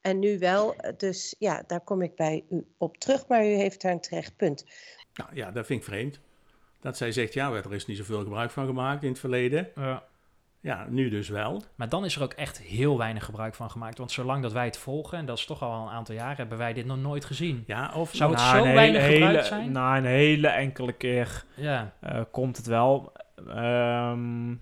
[0.00, 3.80] En nu wel, dus ja, daar kom ik bij u op terug, maar u heeft
[3.80, 4.64] daar een terecht punt.
[5.14, 6.20] Nou ja, dat vind ik vreemd.
[6.80, 9.70] Dat zij zegt, ja, er is niet zoveel gebruik van gemaakt in het verleden.
[9.74, 10.08] Ja.
[10.64, 11.62] Ja, nu dus wel.
[11.74, 13.98] Maar dan is er ook echt heel weinig gebruik van gemaakt.
[13.98, 16.58] Want zolang dat wij het volgen, en dat is toch al een aantal jaren, hebben
[16.58, 17.64] wij dit nog nooit gezien.
[17.66, 19.72] Ja, of Zou het Nou, zo weinig hele, gebruikt zijn?
[19.72, 23.12] Na een hele enkele keer Ja, eh, komt het wel.
[23.48, 24.54] Ehm,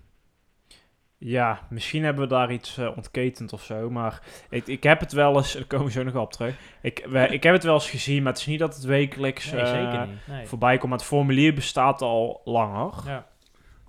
[1.17, 3.89] ja, misschien hebben we daar iets eh, ontketend of zo.
[3.89, 5.53] Maar ik, ik heb het wel eens.
[5.53, 6.55] Daar komen we zo nog op terug.
[6.81, 9.51] Ik, we- ik heb het wel eens gezien, maar het is niet dat het wekelijks
[9.51, 10.01] nee, eh.
[10.27, 10.45] Nee.
[10.47, 10.89] voorbij komt.
[10.89, 12.93] Maar het formulier bestaat al langer.
[13.05, 13.25] Ja.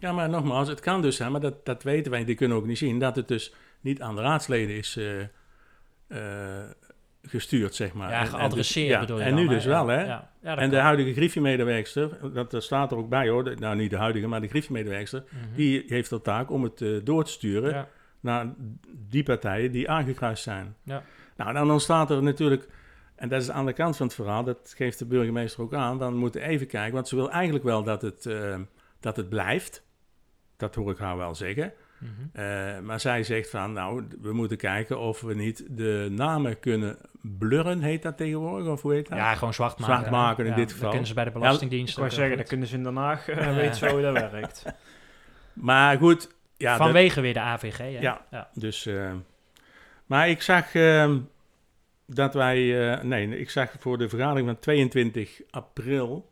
[0.05, 2.67] Ja, maar nogmaals, het kan dus zijn, maar dat, dat weten wij, die kunnen ook
[2.67, 5.21] niet zien, dat het dus niet aan de raadsleden is eh,
[6.07, 6.71] eh,
[7.23, 8.11] gestuurd, zeg maar.
[8.11, 10.05] Ja, En- en dus- geadresseerd bedoel je En dan, nu dus wel, hè?
[10.05, 13.91] Ja, en de huidige griffiemedewerkster, dat, dat staat er ook bij hoor, de- nou niet
[13.91, 15.55] de huidige, maar de griffiemedewerkster, Mhm.
[15.57, 17.87] die heeft de taak om het eh, door te sturen
[18.21, 18.47] naar
[19.09, 20.75] die partijen die aangekruist zijn.
[20.83, 21.03] Ja.
[21.37, 22.69] Nou, dan ontstaat er natuurlijk,
[23.17, 25.99] en dat is aan de kant van het verhaal, dat geeft de burgemeester ook aan,
[25.99, 28.57] dan moeten we even kijken, want ze wil eigenlijk wel dat het, eh,
[29.01, 29.83] dat het blijft.
[30.65, 31.73] Dat hoor ik haar wel zeggen.
[31.99, 32.11] Mhm.
[32.33, 36.97] Eh, maar zij zegt van, nou, we moeten kijken of we niet de namen kunnen
[37.21, 38.69] blurren, heet dat tegenwoordig?
[38.73, 39.19] Of hoe heet dat?
[39.19, 39.95] Ja, gewoon zwart maken.
[39.95, 40.89] Zwart maken in Ja, dit dat geval.
[40.91, 42.49] kunnen ze bij de Ik Belastingdienst wou ook zeggen, dat goed.
[42.49, 43.55] kunnen ze in Den Haag uh, Ja.
[43.55, 44.65] weten zo hoe dat werkt.
[45.53, 47.85] Maar goed, ja, dat- Vanwege weer de AVG, hè?
[47.87, 48.25] Ja.
[48.31, 48.49] ja.
[48.55, 49.13] Dus, eh,
[50.07, 51.19] maar ik zag ehm,
[52.07, 56.31] dat wij, eh, nee, ik zag voor de vergadering van 22 april,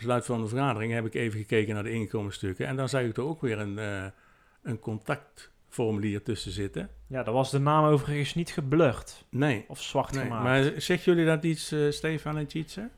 [0.00, 2.66] besluit van de vergadering, heb ik even gekeken naar de inkomensstukken.
[2.66, 4.04] En dan zag ik er ook weer een, eh,
[4.62, 6.88] een contactformulier tussen zitten.
[7.06, 10.22] Ja, daar was de naam overigens niet geblurred Nee, of zwart nee.
[10.22, 10.42] gemaakt.
[10.42, 12.88] maar zeggen jullie dat iets, eh, Stefan en Tjitse?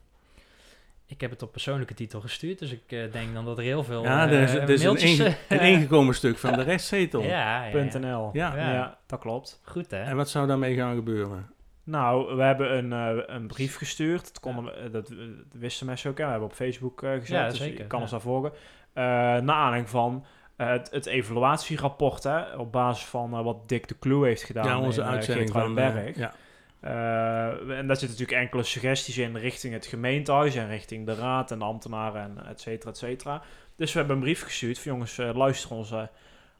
[1.05, 3.83] Ik heb het op persoonlijke titel gestuurd, dus ik eh, denk dan dat er heel
[3.83, 7.21] veel Ja, er is, er is een, inge- een ingekomen stuk van de restzetel.
[7.23, 8.29] ja, ja, ja.
[8.33, 8.55] Ja.
[8.55, 8.97] Ja.
[9.05, 9.61] dat klopt.
[9.63, 10.01] Goed, hè?
[10.03, 11.49] En wat zou daarmee gaan gebeuren?
[11.83, 14.21] Nou, we hebben een, eh, een brief gestuurd.
[14.23, 16.17] Dat, konden dat, eh, dat wisten mensen ook.
[16.17, 16.23] hè.
[16.23, 17.27] We hebben op Facebook eh, gezet.
[17.27, 18.03] Ja, dus zeker, je kan ja.
[18.03, 18.51] ons daar volgen.
[18.53, 22.23] Uh, naar aanleiding van eh, het, het evaluatierapport.
[22.23, 24.65] Hè, op basis van eh, wat Dick de Kloe heeft gedaan.
[24.65, 25.61] ja, onze in, eh, uitzending van...
[25.61, 26.17] eh, Geertruidenberg.
[26.17, 26.33] ja.
[26.79, 31.51] Eh, en daar zitten natuurlijk enkele suggesties in richting het gemeentehuis en richting de raad
[31.51, 33.41] en de ambtenaren en et cetera, et cetera.
[33.75, 36.09] Dus we hebben een brief gestuurd van jongens, eh, luister onze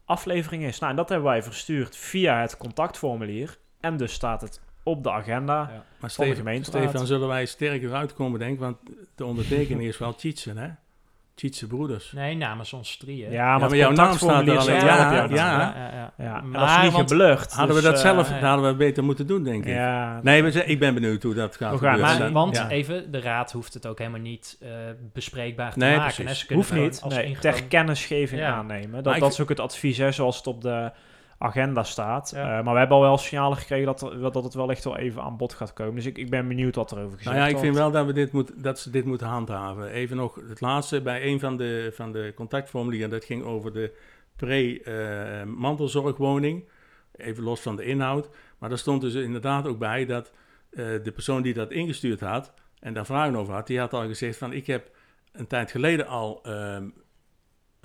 [0.04, 0.78] aflevering is.
[0.78, 3.56] Nou, en dat hebben wij verstuurd via het contactformulier.
[3.80, 5.58] En dus staat het op de agenda.
[5.72, 5.84] Ja.
[5.98, 6.82] Maar Van de gemeenteraad.
[6.88, 8.58] Stefan, zullen wij sterker uitkomen, denk ik?
[8.60, 8.76] Want
[9.16, 10.68] de ondertekening is wel Tjitsen, hè?
[11.34, 12.12] Tjitse broeders.
[12.12, 13.30] Nee, namens ons drieën.
[13.30, 15.34] Ja, maar, jouw naam staat er wel Ja, op jouw naam.
[15.34, 15.74] ja.
[15.76, 16.12] ja, ja.
[16.24, 17.52] Ja, en Maar, dat is niet want- geblurred.
[17.52, 19.74] Hadden we dus, dat eh, zelf, dat hadden we beter moeten doen, denk ik.
[19.74, 22.00] Ja, Nee, we, ik ben benieuwd hoe dat gaat gebeuren.
[22.00, 22.68] Maar, want Ja.
[22.68, 24.68] even, de raad hoeft het ook helemaal niet eh,
[25.12, 26.14] bespreekbaar te Nee, maken.
[26.14, 26.30] precies.
[26.32, 26.34] hè.
[26.38, 27.00] Ze kunnen hoeft niet.
[27.02, 28.52] als Nee, ter kennisgeving Ja.
[28.54, 29.02] aannemen.
[29.02, 30.90] Dat, ik dat is ook het advies, hè, zoals het op de
[31.38, 32.30] agenda staat.
[32.34, 32.58] Ja.
[32.58, 34.96] Eh, maar we hebben al wel signalen gekregen dat, er- dat het wel echt wel
[34.98, 35.94] even aan bod gaat komen.
[35.94, 37.92] Dus ik, ik ben benieuwd wat er over gezegd Nou ja, ik vind wordt.
[37.92, 39.88] wel dat, we dit moet, dat ze dit moeten handhaven.
[39.88, 43.10] Even nog het laatste bij een van de, van de contactformulieren.
[43.10, 43.92] Dat ging over de
[44.36, 46.68] pre-mantelzorgwoning.
[47.16, 48.28] Even los van de inhoud.
[48.58, 50.32] Maar daar stond dus inderdaad ook bij dat
[50.70, 52.52] eh, de persoon die dat ingestuurd had...
[52.80, 54.52] en daar vragen over had, die had al gezegd van...
[54.52, 54.90] ik heb
[55.32, 56.88] een tijd geleden al ehm,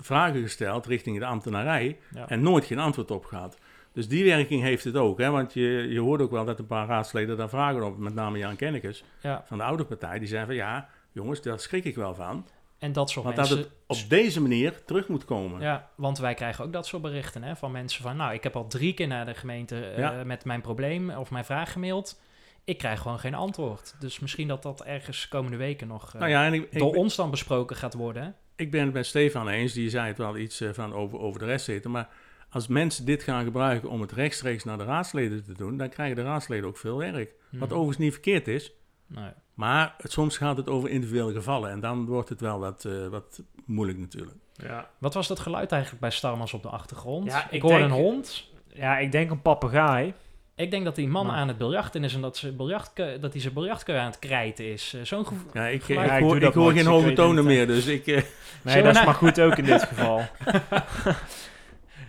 [0.00, 1.98] vragen gesteld richting de ambtenarij...
[2.14, 2.28] Ja.
[2.28, 3.58] en nooit geen antwoord op gehad.
[3.92, 5.18] Dus die werking heeft het ook.
[5.18, 5.30] Hè?
[5.30, 7.98] Want je, je hoort ook wel dat een paar raadsleden daar vragen op...
[7.98, 9.42] met name Jan Kennekes Ja.
[9.46, 12.46] van de oude partij, die zeiden van ja, jongens, daar schrik ik wel van.
[12.78, 15.60] En dat soort Want dat het op deze manier terug moet komen.
[15.60, 18.16] Ja, want wij krijgen ook dat soort berichten hè, van mensen van...
[18.16, 21.44] Nou, ik heb al drie keer naar de gemeente eh, met mijn probleem of mijn
[21.44, 22.20] vraag gemaild.
[22.64, 23.94] Ik krijg gewoon geen antwoord.
[23.98, 26.94] Dus misschien dat dat ergens komende weken nog eh, Nou ja, en ik, ik, door
[26.94, 28.34] ons dan besproken gaat worden.
[28.60, 31.40] Ik ben het met Stefan eens, die zei het wel iets eh, van over, over
[31.40, 31.90] de rest zitten.
[31.90, 32.08] Maar
[32.50, 36.16] als mensen dit gaan gebruiken om het rechtstreeks naar de raadsleden te doen, dan krijgen
[36.16, 37.34] de raadsleden ook veel werk.
[37.50, 37.72] Wat Mhm.
[37.72, 38.72] overigens niet verkeerd is,
[39.06, 39.30] Nee.
[39.54, 41.70] maar het, soms gaat het over individuele gevallen.
[41.70, 44.36] En dan wordt het wel wat, eh, wat moeilijk natuurlijk.
[44.52, 44.90] Ja.
[44.98, 47.26] Wat was dat geluid eigenlijk bij Starmans op de achtergrond?
[47.26, 48.50] Ja, ik denk- een hond.
[48.74, 50.14] ja, ik denk een papegaai.
[50.60, 53.32] Ik denk dat die man Maar- aan het biljarten is en dat, ze biljart, dat
[53.32, 54.94] hij zijn biljartkeu aan het krijten is.
[54.94, 55.50] Eh, Zo'n gevoel.
[55.52, 56.04] Ja, ik, Geluid.
[56.06, 56.22] ik Ja, ik
[56.54, 58.06] hoor, ik geen hoge tonen meer, dus ik...
[58.06, 58.14] eh,
[58.62, 60.20] Nee, Zullen dat is maar goed ook in dit geval.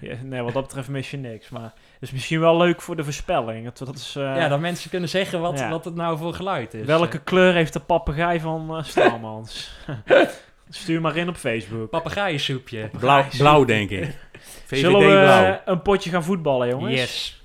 [0.01, 1.49] ja, nee, wat dat betreft mis je niks.
[1.49, 3.65] Maar het is misschien wel leuk voor de voorspelling.
[3.65, 5.69] Dat, dat is, eh, ja, dat mensen kunnen zeggen wat, ja.
[5.69, 6.85] wat het nou voor geluid is.
[6.85, 9.71] welke kleur heeft de papegaai van Starmans?
[10.69, 11.89] Stuur maar in op Facebook.
[11.89, 12.89] Papegaaiensoepje.
[12.99, 14.17] blauw, blauw, denk ik.
[14.65, 15.59] VVD Zullen we blauw.
[15.65, 16.93] een potje gaan voetballen, jongens?
[16.95, 17.40] Yes.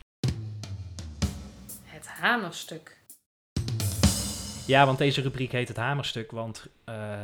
[2.21, 2.97] Hamerstuk.
[4.67, 7.15] Ja, want deze rubriek heet het hamerstuk, want eh,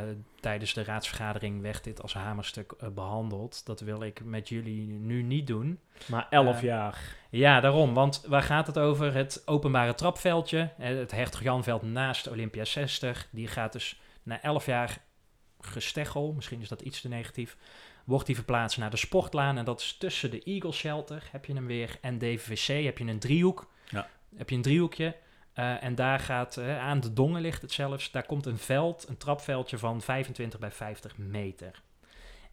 [0.40, 3.66] tijdens de raadsvergadering werd dit als hamerstuk eh, behandeld.
[3.66, 5.80] Dat wil ik met jullie nu niet doen.
[6.06, 7.16] Maar 11 Eh, jaar.
[7.30, 9.14] Ja, daarom, want waar gaat het over?
[9.14, 13.28] Het openbare trapveldje, het Hertog Janveld naast Olympia 60.
[13.30, 14.98] Die gaat dus na 11 jaar
[15.60, 17.56] gesteggel, misschien is dat iets te negatief,
[18.04, 19.58] wordt die verplaatst naar de sportlaan.
[19.58, 23.04] En dat is tussen de Eagle Shelter, heb je hem weer, en DVC, heb je
[23.04, 23.70] een driehoek.
[23.88, 24.08] Ja.
[24.36, 25.16] Heb je een driehoekje.
[25.52, 29.08] Eh, en daar gaat, eh, aan de Dongen ligt het zelfs, daar komt een veld,
[29.08, 31.82] een trapveldje van 25 bij 50 meter.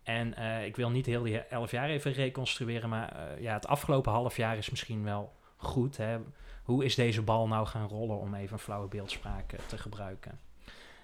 [0.04, 4.12] En eh, ik wil niet heel die 11 jaar even reconstrueren, maar ja, het afgelopen
[4.12, 5.98] half jaar is misschien wel goed.
[5.98, 6.18] Hè?
[6.64, 10.40] Hoe is deze bal nou gaan rollen, om even een flauwe beeldspraak te gebruiken?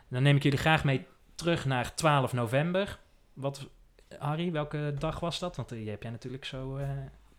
[0.08, 3.00] Dan neem ik jullie graag mee terug naar 12 november.
[3.34, 3.68] Wat
[4.18, 5.56] Harry, welke dag was dat?
[5.56, 6.80] Want die heb jij natuurlijk zo...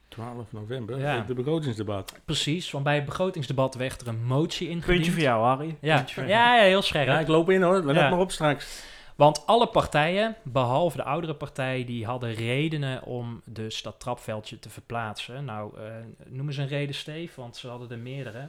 [0.08, 1.20] eh, 12 november, Ja.
[1.20, 2.20] de begrotingsdebat.
[2.24, 4.94] precies, want bij het begrotingsdebat werd er een motie ingediend.
[4.94, 5.76] Puntje voor jou, Harry.
[5.80, 7.06] Ja, ja, ja, heel scherp.
[7.06, 8.10] Ja, ik loop in hoor, let Ja.
[8.10, 8.82] maar op straks.
[9.16, 14.68] Want alle partijen, behalve de oudere partij, die hadden redenen om dus dat trapveldje te
[14.70, 15.44] verplaatsen.
[15.44, 15.84] Nou, eh
[16.28, 18.48] noem eens een reden, Steve, want ze hadden er meerdere.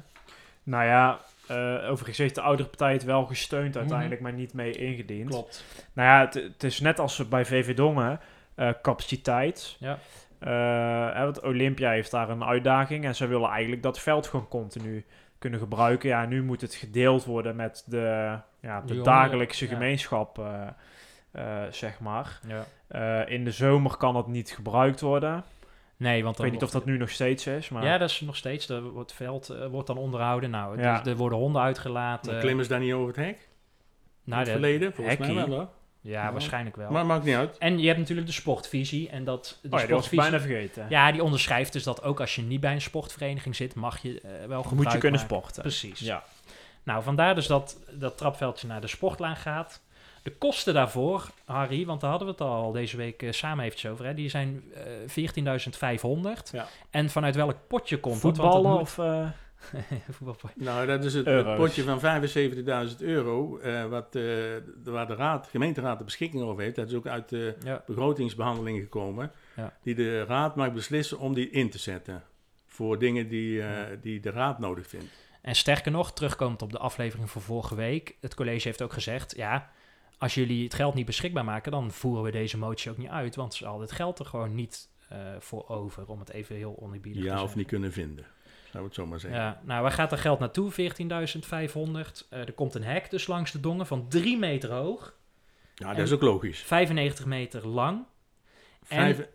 [0.64, 3.78] Nou ja, eh, overigens heeft de oudere partij het wel gesteund Mhm.
[3.80, 5.30] uiteindelijk, maar niet mee ingediend.
[5.30, 5.64] Klopt.
[5.94, 8.20] Nou ja, het, het is net als bij VV Dongen,
[8.56, 9.76] eh, capaciteit.
[9.80, 10.00] Ja.
[10.40, 15.06] Eh, want Olympia heeft daar een uitdaging en ze willen eigenlijk dat veld gewoon continu
[15.40, 16.10] kunnen gebruiken.
[16.10, 19.72] Ja, nu moet het gedeeld worden met de, ja, de dagelijkse ja.
[19.72, 20.68] gemeenschap, eh,
[21.32, 22.40] eh, zeg maar.
[22.48, 22.66] Ja.
[22.88, 25.44] Eh, in de zomer kan het niet gebruikt worden.
[25.98, 27.84] Nee, want Ik weet niet of dat nu nog steeds is, maar...
[27.86, 28.68] Ja, dat is nog steeds.
[28.98, 30.50] Het veld wordt dan onderhouden.
[30.50, 31.02] Nou, Ja.
[31.02, 32.40] is- er worden honden uitgelaten.
[32.40, 33.36] Klimmen ze daar niet over het hek?
[33.38, 33.40] In
[34.24, 34.94] nou, het de- verleden?
[34.94, 35.68] Volgens mij wel hoor.
[36.08, 36.32] Ja, Ja.
[36.32, 36.92] waarschijnlijk wel.
[36.92, 37.58] Maar maakt niet uit.
[37.58, 39.10] En je hebt natuurlijk de sportvisie.
[39.10, 40.86] En dat, de Oh ja, die was ik sportvisie- bijna vergeten.
[40.90, 44.22] Ja, die onderschrijft dus dat ook als je niet bij een sportvereniging zit, mag je
[44.22, 45.36] eh, wel gebruik moet je kunnen maken.
[45.36, 45.62] sporten.
[45.62, 46.00] Precies.
[46.00, 46.24] Ja.
[46.84, 49.82] Nou, vandaar dus dat dat trapveldje naar de sportlaan gaat.
[50.24, 53.92] De kosten daarvoor, Harry, want daar hadden we het al deze week eh, samen eventjes
[53.92, 56.52] over, hè, die zijn eh 14.500.
[56.52, 56.68] Ja.
[56.90, 58.36] En vanuit welk potje komt dat?
[58.36, 58.98] Voetballen moet- of...
[60.10, 60.64] Voetbalpotje.
[60.64, 64.24] Nou, dat is het, potje van 75.000 euro, eh, wat, eh,
[64.84, 66.76] waar de raad, gemeenteraad de beschikking over heeft.
[66.76, 67.84] Dat is ook uit de Ja.
[67.86, 69.32] begrotingsbehandeling gekomen.
[69.56, 69.74] Ja.
[69.82, 72.24] Die de raad mag beslissen om die in te zetten.
[72.66, 75.06] Voor dingen die, eh, die de raad nodig vindt.
[75.42, 79.36] En sterker nog, terugkomend op de aflevering van vorige week, het college heeft ook gezegd,
[79.36, 79.70] ja,
[80.18, 83.36] als jullie het geld niet beschikbaar maken, dan voeren we deze motie ook niet uit,
[83.36, 86.78] want ze hadden het geld er gewoon niet eh, voor over, om het even heel
[86.80, 87.50] oneerbiedig te Ja, zeggen.
[87.50, 88.26] of niet kunnen vinden.
[88.72, 89.40] Zou ik het zo maar zeggen.
[89.40, 90.72] Ja, nou, waar gaat er geld naartoe?
[90.72, 92.28] 14.500.
[92.30, 95.16] Eh, er komt een hek dus langs de dongen van 3 meter hoog,
[95.76, 96.60] Ja, dat En- is ook logisch.
[96.60, 97.98] 95 meter lang.
[98.88, 99.28] En- Vijf,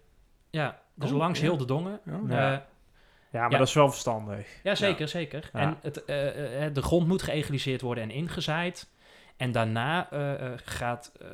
[0.51, 1.45] Ja, dus Oh, langs ja.
[1.45, 2.01] heel de dongen.
[2.05, 2.13] Ja.
[2.13, 2.51] Eh, Ja.
[2.51, 3.59] ja, maar Ja.
[3.59, 4.47] dat is wel verstandig.
[4.63, 5.51] Ja, zeker, zeker.
[5.53, 5.59] Ja.
[5.61, 8.89] En het, eh, eh, de grond moet geëgaliseerd worden en ingezaaid.
[9.37, 11.27] En daarna eh, eh, gaat eh,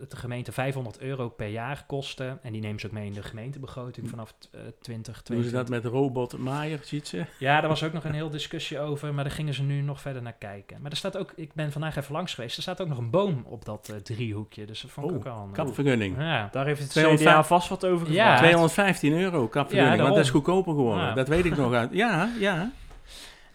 [0.00, 2.38] het de gemeente 500 euro per jaar kosten.
[2.42, 5.24] En die nemen ze ook mee in de gemeentebegroting vanaf eh 2022.
[5.34, 7.24] doen ze dat met robot Maaier, ziet ze?
[7.38, 10.00] Ja, daar was ook nog een heel discussie over, maar daar gingen ze nu nog
[10.00, 10.80] verder naar kijken.
[10.82, 13.10] Maar er staat ook, ik ben vandaag even langs geweest, er staat ook nog een
[13.10, 14.64] boom op dat eh, driehoekje.
[14.66, 15.52] Dus dat vond ik Oh, ook een...
[15.52, 16.16] Kapvergunning.
[16.18, 16.48] Ja.
[16.52, 18.22] Daar heeft het 205 CDA vast wat over Ja.
[18.22, 18.38] gevraagd.
[18.38, 21.04] 215 euro kapvergunning, Ja, want dat is goedkoper geworden.
[21.04, 21.14] Ja.
[21.14, 21.92] Dat weet ik nog uit.
[21.92, 22.72] Ja, ja.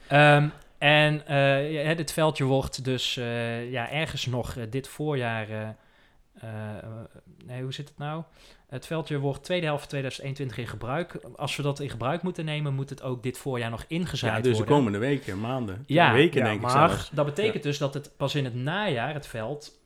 [0.08, 0.48] Ehm,
[0.82, 5.50] en eh, ja, dit veldje wordt dus eh, ja, ergens nog eh, dit voorjaar.
[5.50, 5.68] eh,
[6.42, 6.50] eh,
[7.46, 8.24] nee, hoe zit het nou?
[8.68, 11.20] Het veldje wordt tweede helft 2021 in gebruik.
[11.36, 14.42] Als we dat in gebruik moeten nemen, moet het ook dit voorjaar nog ingezaaid ja
[14.42, 14.76] dus de worden.
[14.76, 15.84] komende weken, maanden.
[15.88, 17.10] Ja, weken ja, denk ik maar- zelfs.
[17.10, 19.80] Dat betekent dus dat het pas in het najaar het veld,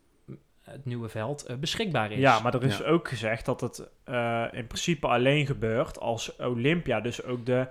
[0.64, 2.20] het nieuwe veld, eh, beschikbaar is.
[2.20, 2.86] Ja, maar er is Ja.
[2.86, 7.68] ook gezegd dat het eh, in principe alleen gebeurt als Olympia dus ook de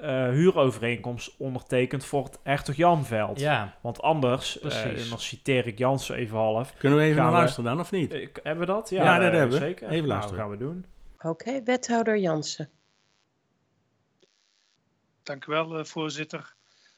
[0.00, 3.40] eh, huurovereenkomst ondertekent voor het Hertog Janveld.
[3.40, 5.02] Ja, Want anders, eh, Precies.
[5.04, 6.74] en dan citeer ik Jansen even half.
[6.76, 8.12] Kunnen we even naar luisteren dan, of niet?
[8.12, 8.90] Eh, hebben we dat?
[8.90, 9.64] Ja, dat eh, hebben we.
[9.64, 9.84] Zeker.
[9.88, 10.38] Even Nou, luisteren.
[10.38, 10.84] gaan we doen.
[11.18, 12.70] Oké, wethouder Jansen.
[15.22, 16.54] Dank u wel, eh, voorzitter.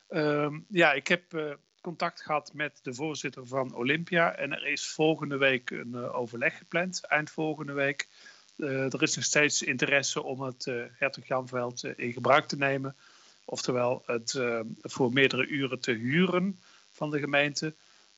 [0.09, 4.35] Ehm, ja, ik heb eh, contact gehad met de voorzitter van Olympia.
[4.37, 8.09] En er is volgende week een eh, overleg gepland, eind volgende week.
[8.56, 12.96] Eh, er is nog steeds interesse om het eh Hertog Janveld in gebruik te nemen.
[13.44, 16.58] Oftewel, het eh, voor meerdere uren te huren
[16.90, 17.74] van de gemeente.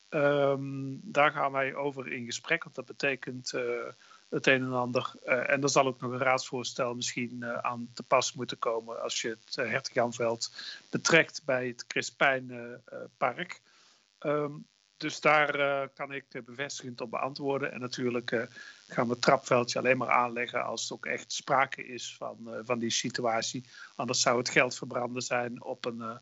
[0.08, 3.52] Ehm, daar gaan wij over in gesprek, want dat betekent
[4.28, 5.14] het een en ander.
[5.24, 9.28] En er zal ook nog een raadsvoorstel misschien aan te pas moeten komen als je
[9.28, 10.50] het uh, Hertog Janveld
[10.90, 13.60] betrekt bij het Crispijn eh, eh, Park.
[14.18, 14.52] Ehm,
[14.98, 17.72] dus daar eh, kan ik eh, bevestigend op beantwoorden.
[17.72, 18.42] En natuurlijk eh,
[18.88, 22.60] gaan we het trapveldje alleen maar aanleggen als er ook echt sprake is van, eh,
[22.64, 23.64] van die situatie.
[23.96, 26.16] Anders zou het geld verbranden zijn op een, eh,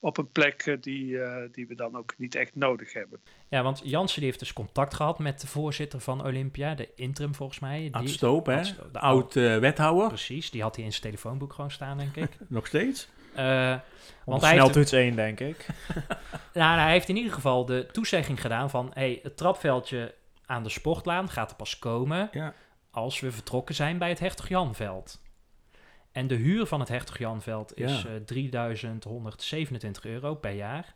[0.00, 3.20] op een plek die, eh, die we dan ook niet echt nodig hebben.
[3.48, 7.34] ja, want Jansen die heeft dus contact gehad met de voorzitter van Olympia, de interim
[7.34, 7.90] volgens mij.
[7.98, 8.62] Die, Stoop, hè?
[8.92, 12.30] De Oud eh, wethouder, Precies, die had hij in zijn telefoonboek gewoon staan, denk ik.
[12.48, 13.08] nog steeds.
[13.34, 13.76] Eh,
[14.24, 15.66] Want hij snel heeft- toets 1, denk ik.
[16.54, 18.90] nou, hij heeft in ieder geval de toezegging gedaan van...
[18.94, 20.14] Hey, het trapveldje
[20.46, 22.28] aan de sportlaan gaat er pas komen...
[22.32, 22.54] Ja.
[22.90, 25.20] als we vertrokken zijn bij het Hertog Janveld.
[26.12, 28.08] En de huur van het Hertog Janveld is Ja.
[28.08, 30.94] eh 3127 euro per jaar.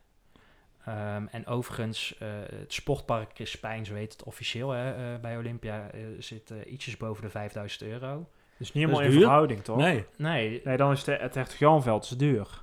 [0.85, 5.91] Ehm, en overigens, eh, het sportpark Crispijn, zo heet het officieel hè, eh, bij Olympia...
[5.91, 8.29] eh, zit eh, ietsjes boven de 5000 euro.
[8.59, 9.21] Dus niet helemaal in duur.
[9.21, 9.77] verhouding, toch?
[9.77, 12.63] Nee, Nee, Nee, dan is de, het Hertog Janveld is duur.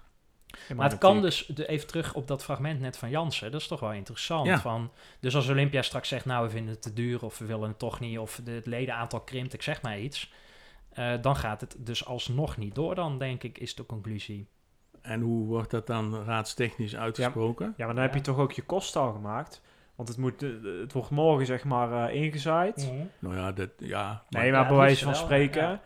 [0.70, 3.62] In Maar het kan dus, de, even terug op dat fragment net van Jansen, dat
[3.62, 4.46] is toch wel interessant.
[4.48, 4.60] Ja.
[4.60, 7.68] Van, dus als Olympia straks zegt, nou we vinden het te duur of we willen
[7.68, 10.34] het toch niet, of de, het ledenaantal krimpt, ik zeg maar iets.
[10.92, 14.48] eh, dan gaat het dus alsnog niet door dan, denk ik, is de conclusie.
[15.02, 17.74] En hoe wordt dat dan raadstechnisch uitgesproken?
[17.78, 18.24] Ja, maar dan heb je Ja.
[18.26, 19.62] toch ook je kosten al gemaakt.
[20.02, 20.50] Want het, moet, eh,
[20.82, 22.92] het wordt morgen zeg maar eh, ingezaaid.
[23.20, 24.24] Nou ja, dat, ja.
[24.30, 25.62] Nee, Ja, maar het bij wijze van wel, spreken.
[25.62, 25.80] ja.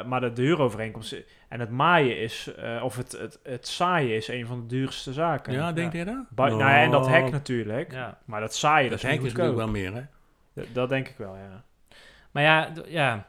[0.00, 1.16] eh, maar de huurovereenkomst
[1.48, 5.12] en het maaien is, eh, of het, het, het zaaien is een van de duurste
[5.12, 5.52] zaken.
[5.52, 6.24] Ja, denk je dat?
[6.30, 7.92] Ba- nou ja, en dat hek Nou, natuurlijk.
[7.92, 8.18] Ja.
[8.24, 10.02] Maar dat zaaien, Dat dat, hek is natuurlijk wel meer, hè?
[10.54, 11.62] Dat, dat denk ik wel, ja.
[12.30, 13.26] Maar ja, d- ja,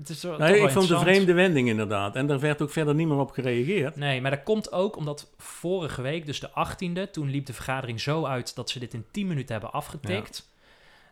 [0.00, 2.14] het is Nee, wel ik vond het een vreemde wending inderdaad.
[2.14, 3.96] En daar werd ook verder niet meer op gereageerd.
[3.96, 8.00] Nee, maar dat komt ook omdat vorige week, dus de 18e, toen liep de vergadering
[8.00, 10.48] zo uit dat ze dit in 10 minuten hebben afgetikt.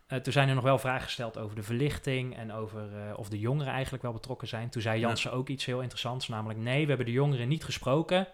[0.07, 3.29] Eh, toen zijn er nog wel vragen gesteld over de verlichting en over eh, of
[3.29, 4.69] de jongeren eigenlijk wel betrokken zijn.
[4.69, 8.27] Toen zei Jansen ook iets heel interessants, namelijk nee, we hebben de jongeren niet gesproken,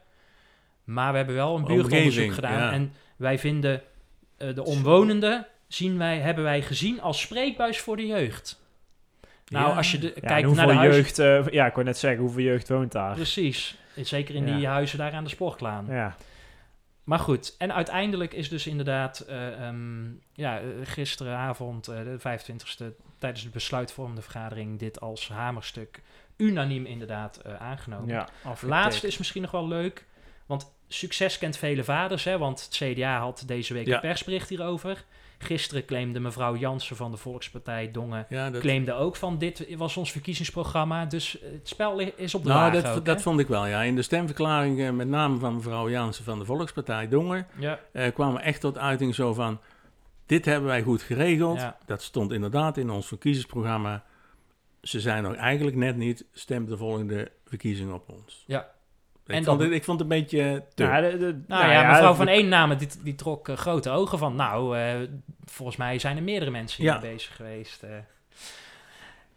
[0.84, 2.60] maar we hebben wel een buurtonderzoek gedaan.
[2.60, 2.72] ja.
[2.72, 3.82] En wij vinden
[4.38, 8.64] eh, de omwonenden, zien wij, hebben wij gezien als spreekbuis voor de jeugd.
[9.52, 9.76] Nou, Ja.
[9.76, 11.02] als je de, Ja, en kijkt hoeveel naar de huizen...
[11.04, 13.14] jeugd, eh, ja, ik wou net zeggen, hoeveel jeugd woont daar?
[13.16, 14.56] Precies, zeker in Ja.
[14.56, 15.86] die huizen daar aan de Sportlaan.
[15.90, 16.16] Ja.
[17.04, 22.86] Maar goed, en uiteindelijk is dus inderdaad eh, ehm, ja, eh, gisteravond, eh, de 25e,
[23.18, 26.02] tijdens de besluitvormende vergadering, dit als hamerstuk
[26.38, 28.08] unaniem inderdaad eh, aangenomen.
[28.08, 28.28] ja
[28.62, 30.06] Laatste is misschien nog wel leuk,
[30.46, 33.94] want succes kent vele vaders, hè, want het CDA had deze week Ja.
[33.96, 35.04] een persbericht hierover.
[35.38, 39.98] Gisteren claimde mevrouw Jansen van de Volkspartij Dongen, Ja, dat, claimde ook van dit was
[39.98, 43.66] ons verkiezingsprogramma, dus het spel is op de nou, dat, ook, dat vond ik wel,
[43.66, 43.82] ja.
[43.82, 48.14] In de stemverklaring, eh, met name van mevrouw Jansen van de Volkspartij Dongen, Ja, eh,
[48.14, 49.60] kwamen echt tot uiting zo van...
[50.26, 51.60] Dit hebben wij goed geregeld.
[51.60, 51.78] Ja.
[51.86, 54.04] Dat stond inderdaad in ons verkiezingsprogramma.
[54.82, 58.44] Ze zijn nog eigenlijk net niet, stem de volgende verkiezing op ons.
[58.48, 58.75] Ja.
[59.28, 60.84] Ik, En vond, dan- het, ik vond het een beetje te.
[60.84, 64.18] Ja, de, de- Nou ja, mevrouw van één namen die, die trok eh, grote ogen
[64.18, 64.36] van.
[64.36, 64.94] Nou, eh,
[65.46, 67.00] volgens mij zijn er meerdere mensen hier Ja.
[67.00, 67.84] bezig geweest.
[67.84, 67.90] eh.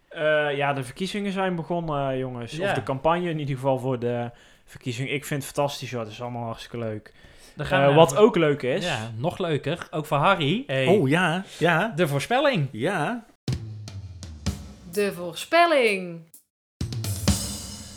[0.09, 2.51] Eh, ja, de verkiezingen zijn begonnen, jongens.
[2.51, 2.67] Ja.
[2.69, 4.31] Of de campagne in ieder geval voor de
[4.65, 5.09] verkiezing.
[5.09, 6.01] Ik vind het fantastisch, hoor.
[6.01, 7.13] Het is allemaal hartstikke leuk.
[7.55, 8.85] Dan gaan Eh, we wat ook leuk is...
[8.85, 9.87] Ja, nog leuker.
[9.91, 10.63] Ook voor Harry.
[10.67, 12.67] Hey, Oh ja, ja, De voorspelling.
[12.71, 13.25] ja.
[14.91, 16.21] De voorspelling.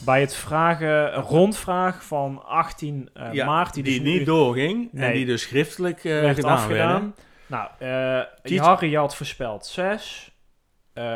[0.05, 3.75] Bij het vragen, rondvraag van 18 eh, Ja, maart...
[3.75, 6.89] Die, dus nu niet doorging en die dus schriftelijk eh, werd gedaan afgedaan.
[6.93, 7.15] werden.
[7.47, 10.33] Nou, eh Cheat- Harry had voorspeld 6.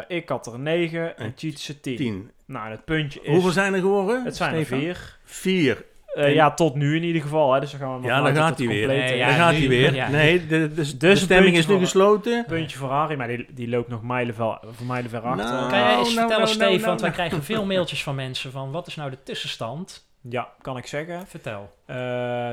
[0.08, 1.96] ik had er 9 en Cheatse 10.
[1.96, 2.30] Tien.
[2.46, 3.28] Nou, het puntje is...
[3.28, 4.24] Hoeveel zijn er geworden?
[4.24, 4.94] Het zijn er Stefan?
[5.24, 5.84] 4.
[6.24, 7.52] En- ja, tot nu in ieder geval.
[7.52, 8.86] Hè, dus dan gaan we Ja, dan gaat hij weer.
[8.86, 9.94] compleet Nee, ja, Daar gaat hij weer.
[9.94, 10.08] ja.
[10.08, 12.44] Nee, de, de, de, Dus een stemming is nu voor- gesloten.
[12.48, 15.44] Puntje voor Harry, maar die, die loopt nog mijlenver, mijlenver achter.
[15.44, 15.70] Nou.
[15.70, 16.70] Kan jij eens nou, vertellen, nou, Steve?
[16.70, 17.12] nou, want wij nou.
[17.22, 18.70] krijgen veel mailtjes van mensen van...
[18.70, 20.04] Wat is nou de tussenstand?
[20.20, 21.26] Ja, kan ik zeggen.
[21.26, 21.72] Vertel.
[21.86, 22.48] Eh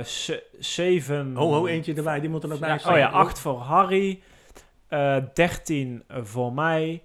[0.59, 1.35] 7...
[1.35, 2.93] Ho, ho, eentje erbij, die moet er nog bij Ja, staan.
[2.93, 4.19] Oh ja, 8 voor Harry.
[4.87, 7.01] eh 13 voor mij.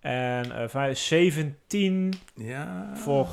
[0.00, 2.90] En eh, vijf- 17 Ja.
[2.94, 3.28] voor...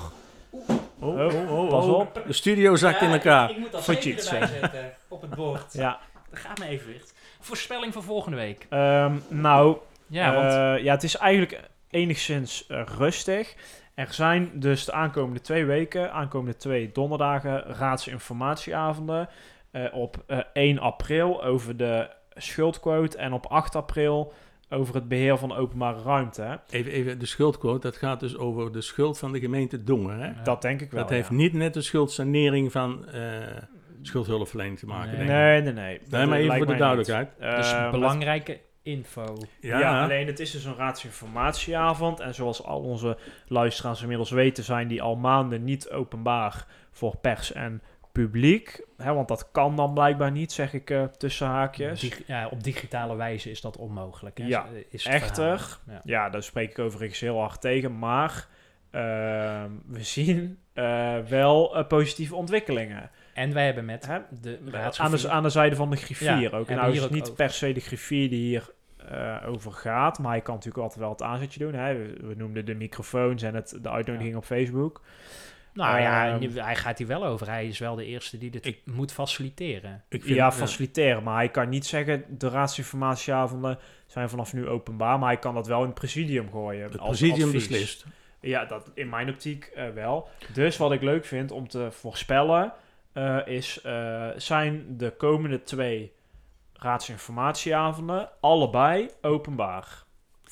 [0.99, 1.99] Oh, Oh, oh, oh, pas oh.
[1.99, 2.21] op.
[2.27, 3.49] De studio zakt in elkaar.
[3.49, 5.73] Ik, moet dat zeker erbij zetten op het bord.
[5.73, 7.13] Ja, Dat gaat me evenwicht.
[7.39, 8.65] Voorspelling voor volgende week.
[8.69, 9.77] ehm, nou,
[10.08, 10.51] Ja, want...
[10.53, 13.55] Eh, ja, het is eigenlijk enigszins eh, rustig.
[13.95, 19.29] Er zijn dus de aankomende twee weken, aankomende twee donderdagen, raadsinformatieavonden.
[19.71, 24.34] eh op eh, 1 april over de schuldquote en op 8 april
[24.76, 26.42] over het beheer van openbare ruimte.
[26.42, 26.56] hè.
[26.70, 30.20] Even, even de schuldquote, dat gaat dus over de schuld van de gemeente Dongen.
[30.20, 30.28] Hè?
[30.28, 30.44] Ja.
[30.44, 31.02] Dat denk ik wel.
[31.02, 31.36] dat heeft ja.
[31.36, 33.22] niet met de schuldsanering van eh
[34.02, 35.18] schuldhulpverlening te maken.
[35.18, 35.18] Nee.
[35.18, 35.36] denk ik.
[35.36, 36.00] Nee, nee, nee.
[36.10, 37.30] Nee, maar even voor de duidelijkheid.
[37.40, 39.38] dus Eh, belangrijke info.
[39.62, 40.04] Ja, Ja.
[40.04, 42.20] alleen het is dus een raadsinformatieavond.
[42.20, 47.52] En zoals al onze luisteraars inmiddels weten, zijn die al maanden niet openbaar voor pers
[47.54, 47.82] en
[48.23, 48.86] publiek.
[48.97, 51.99] Hè, want dat kan dan blijkbaar niet, zeg ik eh, tussen haakjes.
[51.99, 54.38] Dig- ja, op digitale wijze is dat onmogelijk.
[54.38, 54.45] Hè?
[54.45, 55.78] Ja, is Echter.
[55.88, 56.01] Ja.
[56.04, 57.99] ja, daar spreek ik overigens heel hard tegen.
[57.99, 58.47] Maar
[58.91, 63.10] ehm, we zien eh, wel eh, positieve ontwikkelingen.
[63.34, 64.19] En wij hebben met Hè?
[64.41, 64.60] de
[64.97, 66.69] aan, de, aan de zijde van de griffier Ja, ook.
[66.69, 67.36] En nou is het niet over.
[67.36, 68.73] per se de griffier die hier
[69.10, 70.19] eh, over gaat.
[70.19, 71.73] Maar hij kan natuurlijk altijd wel het aanzetje doen.
[71.73, 71.93] Hè?
[71.95, 75.02] We, we noemden de microfoons en het, de uitnodiging op Facebook.
[75.76, 77.48] Nou ja, Ehm, hij gaat hier wel over.
[77.48, 80.04] Hij is wel de eerste die dit Ik- moet faciliteren.
[80.10, 81.23] Ik vind, ja, faciliteren.
[81.23, 85.19] Maar hij kan niet zeggen, de raadsinformatieavonden zijn vanaf nu openbaar.
[85.19, 86.84] Maar hij kan dat wel in het presidium gooien.
[86.84, 87.67] het als presidium advies.
[87.67, 88.06] beslist.
[88.40, 90.30] Ja, dat in mijn optiek eh, wel.
[90.54, 92.73] Dus wat ik leuk vind om te voorspellen,
[93.13, 96.12] eh, is eh, zijn de komende twee
[96.73, 100.04] raadsinformatieavonden allebei openbaar.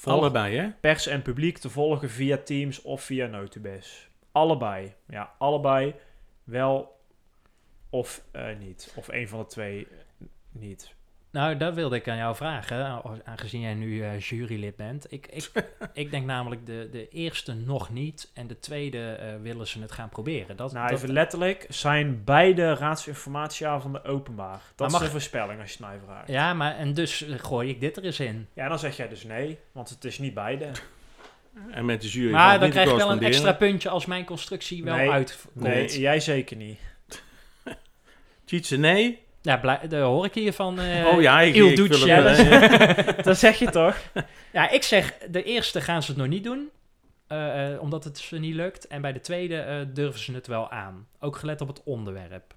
[0.04, 0.70] Allebei, hè?
[0.82, 4.08] pers en publiek te volgen via Teams of via Notubis.
[4.34, 4.94] Allebei.
[5.08, 5.96] Ja, allebei
[6.44, 7.00] wel
[7.90, 8.94] of eh, niet.
[8.96, 10.94] Of een van de twee eh, niet.
[11.32, 15.12] Nou, dat wilde ik aan jou vragen, aangezien jij nu eh, jurylid bent.
[15.12, 15.52] Ik, ik,
[15.94, 20.10] ik denk namelijk de, de eerste nog niet en de tweede willen ze het gaan
[20.10, 20.58] proberen.
[20.58, 24.62] Dat, Nou, dat, even letterlijk, zijn beide raadsinformatieavonden openbaar?
[24.76, 26.28] Dat mag- is de voorspelling als je het mij vraagt.
[26.28, 26.34] Ja.
[26.34, 28.48] ja, maar en dus gooi ik dit er eens in.
[28.54, 30.72] dan zeg jij dus nee, want het is niet beide.
[31.72, 34.84] En met de jury Maar dan krijg ik wel een extra puntje als mijn constructie
[34.84, 35.66] wel Nee, uitkomt.
[35.66, 36.80] Nee, jij zeker niet.
[38.46, 39.22] Tjitse, nee.
[39.42, 43.38] Ja, blij, dat hoor ik hier van eh oh ja, ik, ik Ja, eh, dat
[43.38, 43.98] zeg je toch?
[44.54, 46.70] Ja, ik zeg, de eerste gaan ze het nog niet doen.
[47.28, 48.88] eh, eh, omdat het ze niet lukt.
[48.88, 51.08] En bij de tweede eh, durven ze het wel aan.
[51.20, 52.54] Ook gelet op het onderwerp.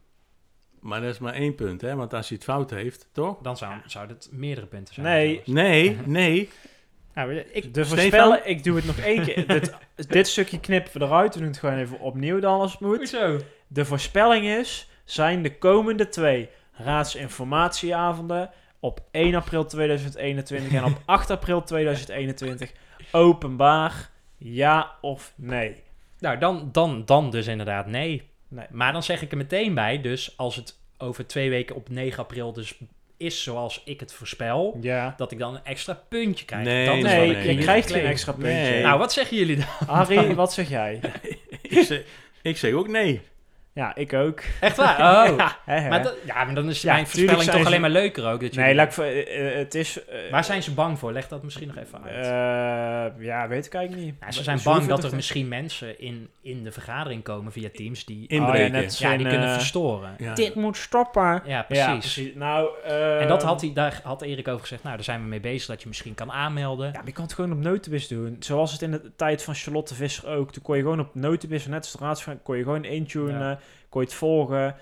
[0.80, 1.94] maar dat is maar één punt, hè?
[1.94, 3.38] Want als hij het fout heeft, toch?
[3.42, 5.06] Dan zou, zou het meerdere punten zijn.
[5.06, 5.32] Nee.
[5.34, 5.46] zelfs.
[5.48, 6.48] Nee, nee.
[7.16, 7.98] Nou, ik, De Stefan?
[7.98, 9.46] voorspellen, ik doe het nog één keer.
[9.60, 9.74] dit,
[10.08, 11.34] dit stukje knippen we eruit.
[11.34, 12.96] We doen het gewoon even opnieuw dan als het moet.
[12.96, 13.40] Hoezo?
[13.66, 18.50] De voorspelling is, zijn de komende twee raadsinformatieavonden
[18.80, 22.72] op 1 april 2021 en op 8 april 2021
[23.10, 25.82] openbaar, ja of nee?
[26.18, 28.30] Nou, dan, dan, dan dus inderdaad nee.
[28.48, 28.66] Nee.
[28.70, 32.18] Maar dan zeg ik er meteen bij, dus als het over twee weken op 9
[32.18, 32.78] april dus
[33.18, 35.14] is zoals ik het voorspel, Ja.
[35.16, 36.64] dat ik dan een extra puntje krijg.
[36.64, 38.52] Nee, dat is Nee, wat nee, ik je krijgt geen extra puntje.
[38.52, 38.82] Nee.
[38.82, 39.66] Nou, wat zeggen jullie dan?
[39.86, 41.00] Harry, wat zeg jij?
[41.62, 42.02] ik, zeg,
[42.42, 43.20] ik zeg ook nee.
[43.76, 44.40] Ja, ik ook.
[44.60, 44.94] Echt waar?
[45.30, 45.36] Oh.
[45.66, 45.88] Ja.
[45.88, 48.40] Maar, dat- ja, maar dan is Ja, mijn voorspelling toch ze- alleen maar leuker ook.
[48.40, 50.04] Dat nee, laat ik, voor- eh, eh, het is...
[50.04, 51.12] eh, Waar zijn ze bang voor?
[51.12, 52.14] Leg dat misschien nog even uit.
[52.24, 54.14] eh, ja, weet ik eigenlijk niet.
[54.20, 57.68] Ja, ze zijn Ze bang dat er misschien mensen in, in de vergadering komen via
[57.74, 58.72] Teams die, Oh, ja, Inbreken.
[58.72, 60.14] net ja, die kunnen verstoren.
[60.18, 60.34] Ja.
[60.34, 61.42] Dit moet stoppen.
[61.44, 62.30] Ja, precies.
[62.34, 64.82] Nou, eh, En dat had hij, daar had Erik over gezegd.
[64.82, 66.86] Nou, daar zijn we mee bezig dat je misschien kan aanmelden.
[66.86, 68.36] Ja, maar je kan het gewoon op Notibis doen.
[68.40, 70.52] Zoals het in de tijd van Charlotte Visser ook.
[70.52, 73.58] Toen kon je gewoon op Notibis, net als de raadsvraag, kon je gewoon intunen, Ja.
[73.96, 74.74] Kon je het volgen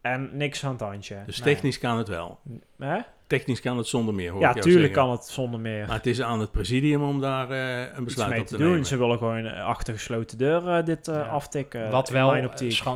[0.00, 1.16] en niks aan het handje.
[1.26, 1.54] Dus Nee.
[1.54, 2.38] technisch kan het wel.
[2.78, 2.98] Hè?
[3.26, 5.08] Technisch kan het zonder meer, hoor Ja, ik jou tuurlijk zeggen.
[5.08, 5.86] kan het zonder meer.
[5.86, 8.52] Maar het is aan het presidium om daar eh, een Iets besluit mee op te
[8.56, 8.70] te doen.
[8.70, 8.86] nemen.
[8.86, 11.20] Ze willen gewoon eh, achter gesloten deuren dit eh, Ja.
[11.22, 11.90] aftikken.
[11.90, 12.34] wat wel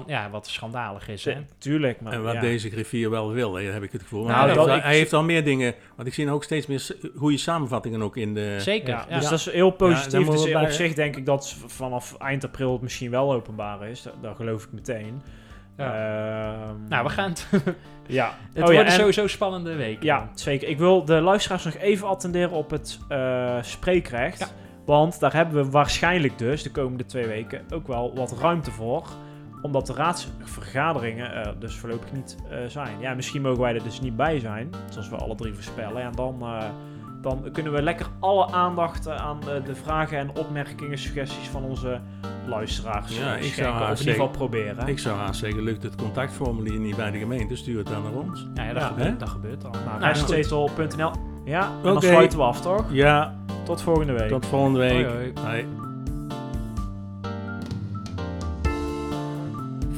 [0.06, 1.24] ja, wat schandalig is.
[1.24, 1.34] Hè?
[1.58, 2.40] Tuurlijk, maar En wat ja.
[2.40, 4.24] deze griffier wel wil, hè, heb ik het gevoel.
[4.24, 6.44] Nou, hij, heeft, dat- al- ik- hij heeft al meer dingen, want ik zie ook
[6.44, 8.56] steeds meer goede samenvattingen ook in de...
[8.60, 9.04] Zeker.
[9.08, 9.30] Dus Ja.
[9.30, 10.26] dat is heel positief.
[10.28, 14.02] dus op bij- zich denk ik dat vanaf eind april het misschien wel openbaar is.
[14.02, 15.22] Dat, dat geloof ik meteen.
[15.76, 17.48] Ehm, Nou, we gaan het.
[18.08, 18.34] Ja.
[18.52, 20.02] Het Oh wordt sowieso spannende week.
[20.02, 20.68] Ja, zeker.
[20.68, 24.38] Ik wil de luisteraars nog even attenderen op het eh, spreekrecht.
[24.38, 24.46] Ja.
[24.84, 29.08] Want daar hebben we waarschijnlijk dus de komende twee weken ook wel wat ruimte voor.
[29.62, 33.00] Omdat de raadsvergaderingen er dus voorlopig niet eh, zijn.
[33.00, 34.70] Ja, misschien mogen wij er dus niet bij zijn.
[34.90, 36.02] Zoals we alle drie voorspellen.
[36.02, 36.64] En dan, eh,
[37.22, 41.64] dan kunnen we lekker alle aandacht eh, aan eh, de vragen en opmerkingen, suggesties van
[41.64, 42.00] onze
[42.49, 43.74] luisteraars Ja, ik zou.
[43.82, 44.88] Of in ieder geval proberen.
[44.88, 48.12] Ik zou haast zeggen, lukt het contactformulier niet bij de gemeente, stuur het dan naar
[48.12, 48.47] ons.
[48.55, 49.70] Ja, ja, dat, Ja, gebeurt, dat gebeurt al.
[49.70, 50.01] Nou,
[50.97, 51.14] Nou.
[51.44, 52.84] Ja, en dan sluiten we af, toch?
[52.90, 53.34] Ja,
[53.64, 54.28] Tot volgende week.
[54.28, 55.07] tot volgende week.
[55.07, 55.32] Hoi, hoi.
[55.44, 55.66] Hoi.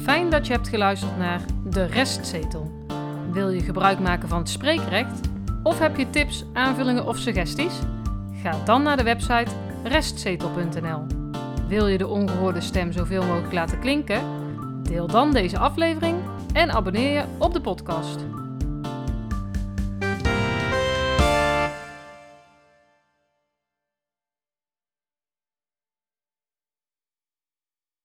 [0.03, 2.71] Fijn dat je hebt geluisterd naar De Restzetel.
[3.31, 5.19] Wil je gebruik maken van het spreekrecht?
[5.63, 7.79] Of heb je tips, aanvullingen of suggesties?
[8.43, 9.51] Ga dan naar de website
[9.83, 11.18] restzetel.nl.
[11.69, 14.21] Wil je de ongehoorde stem zoveel mogelijk laten klinken?
[14.83, 16.17] Deel dan deze aflevering
[16.53, 18.38] en abonneer je op de podcast.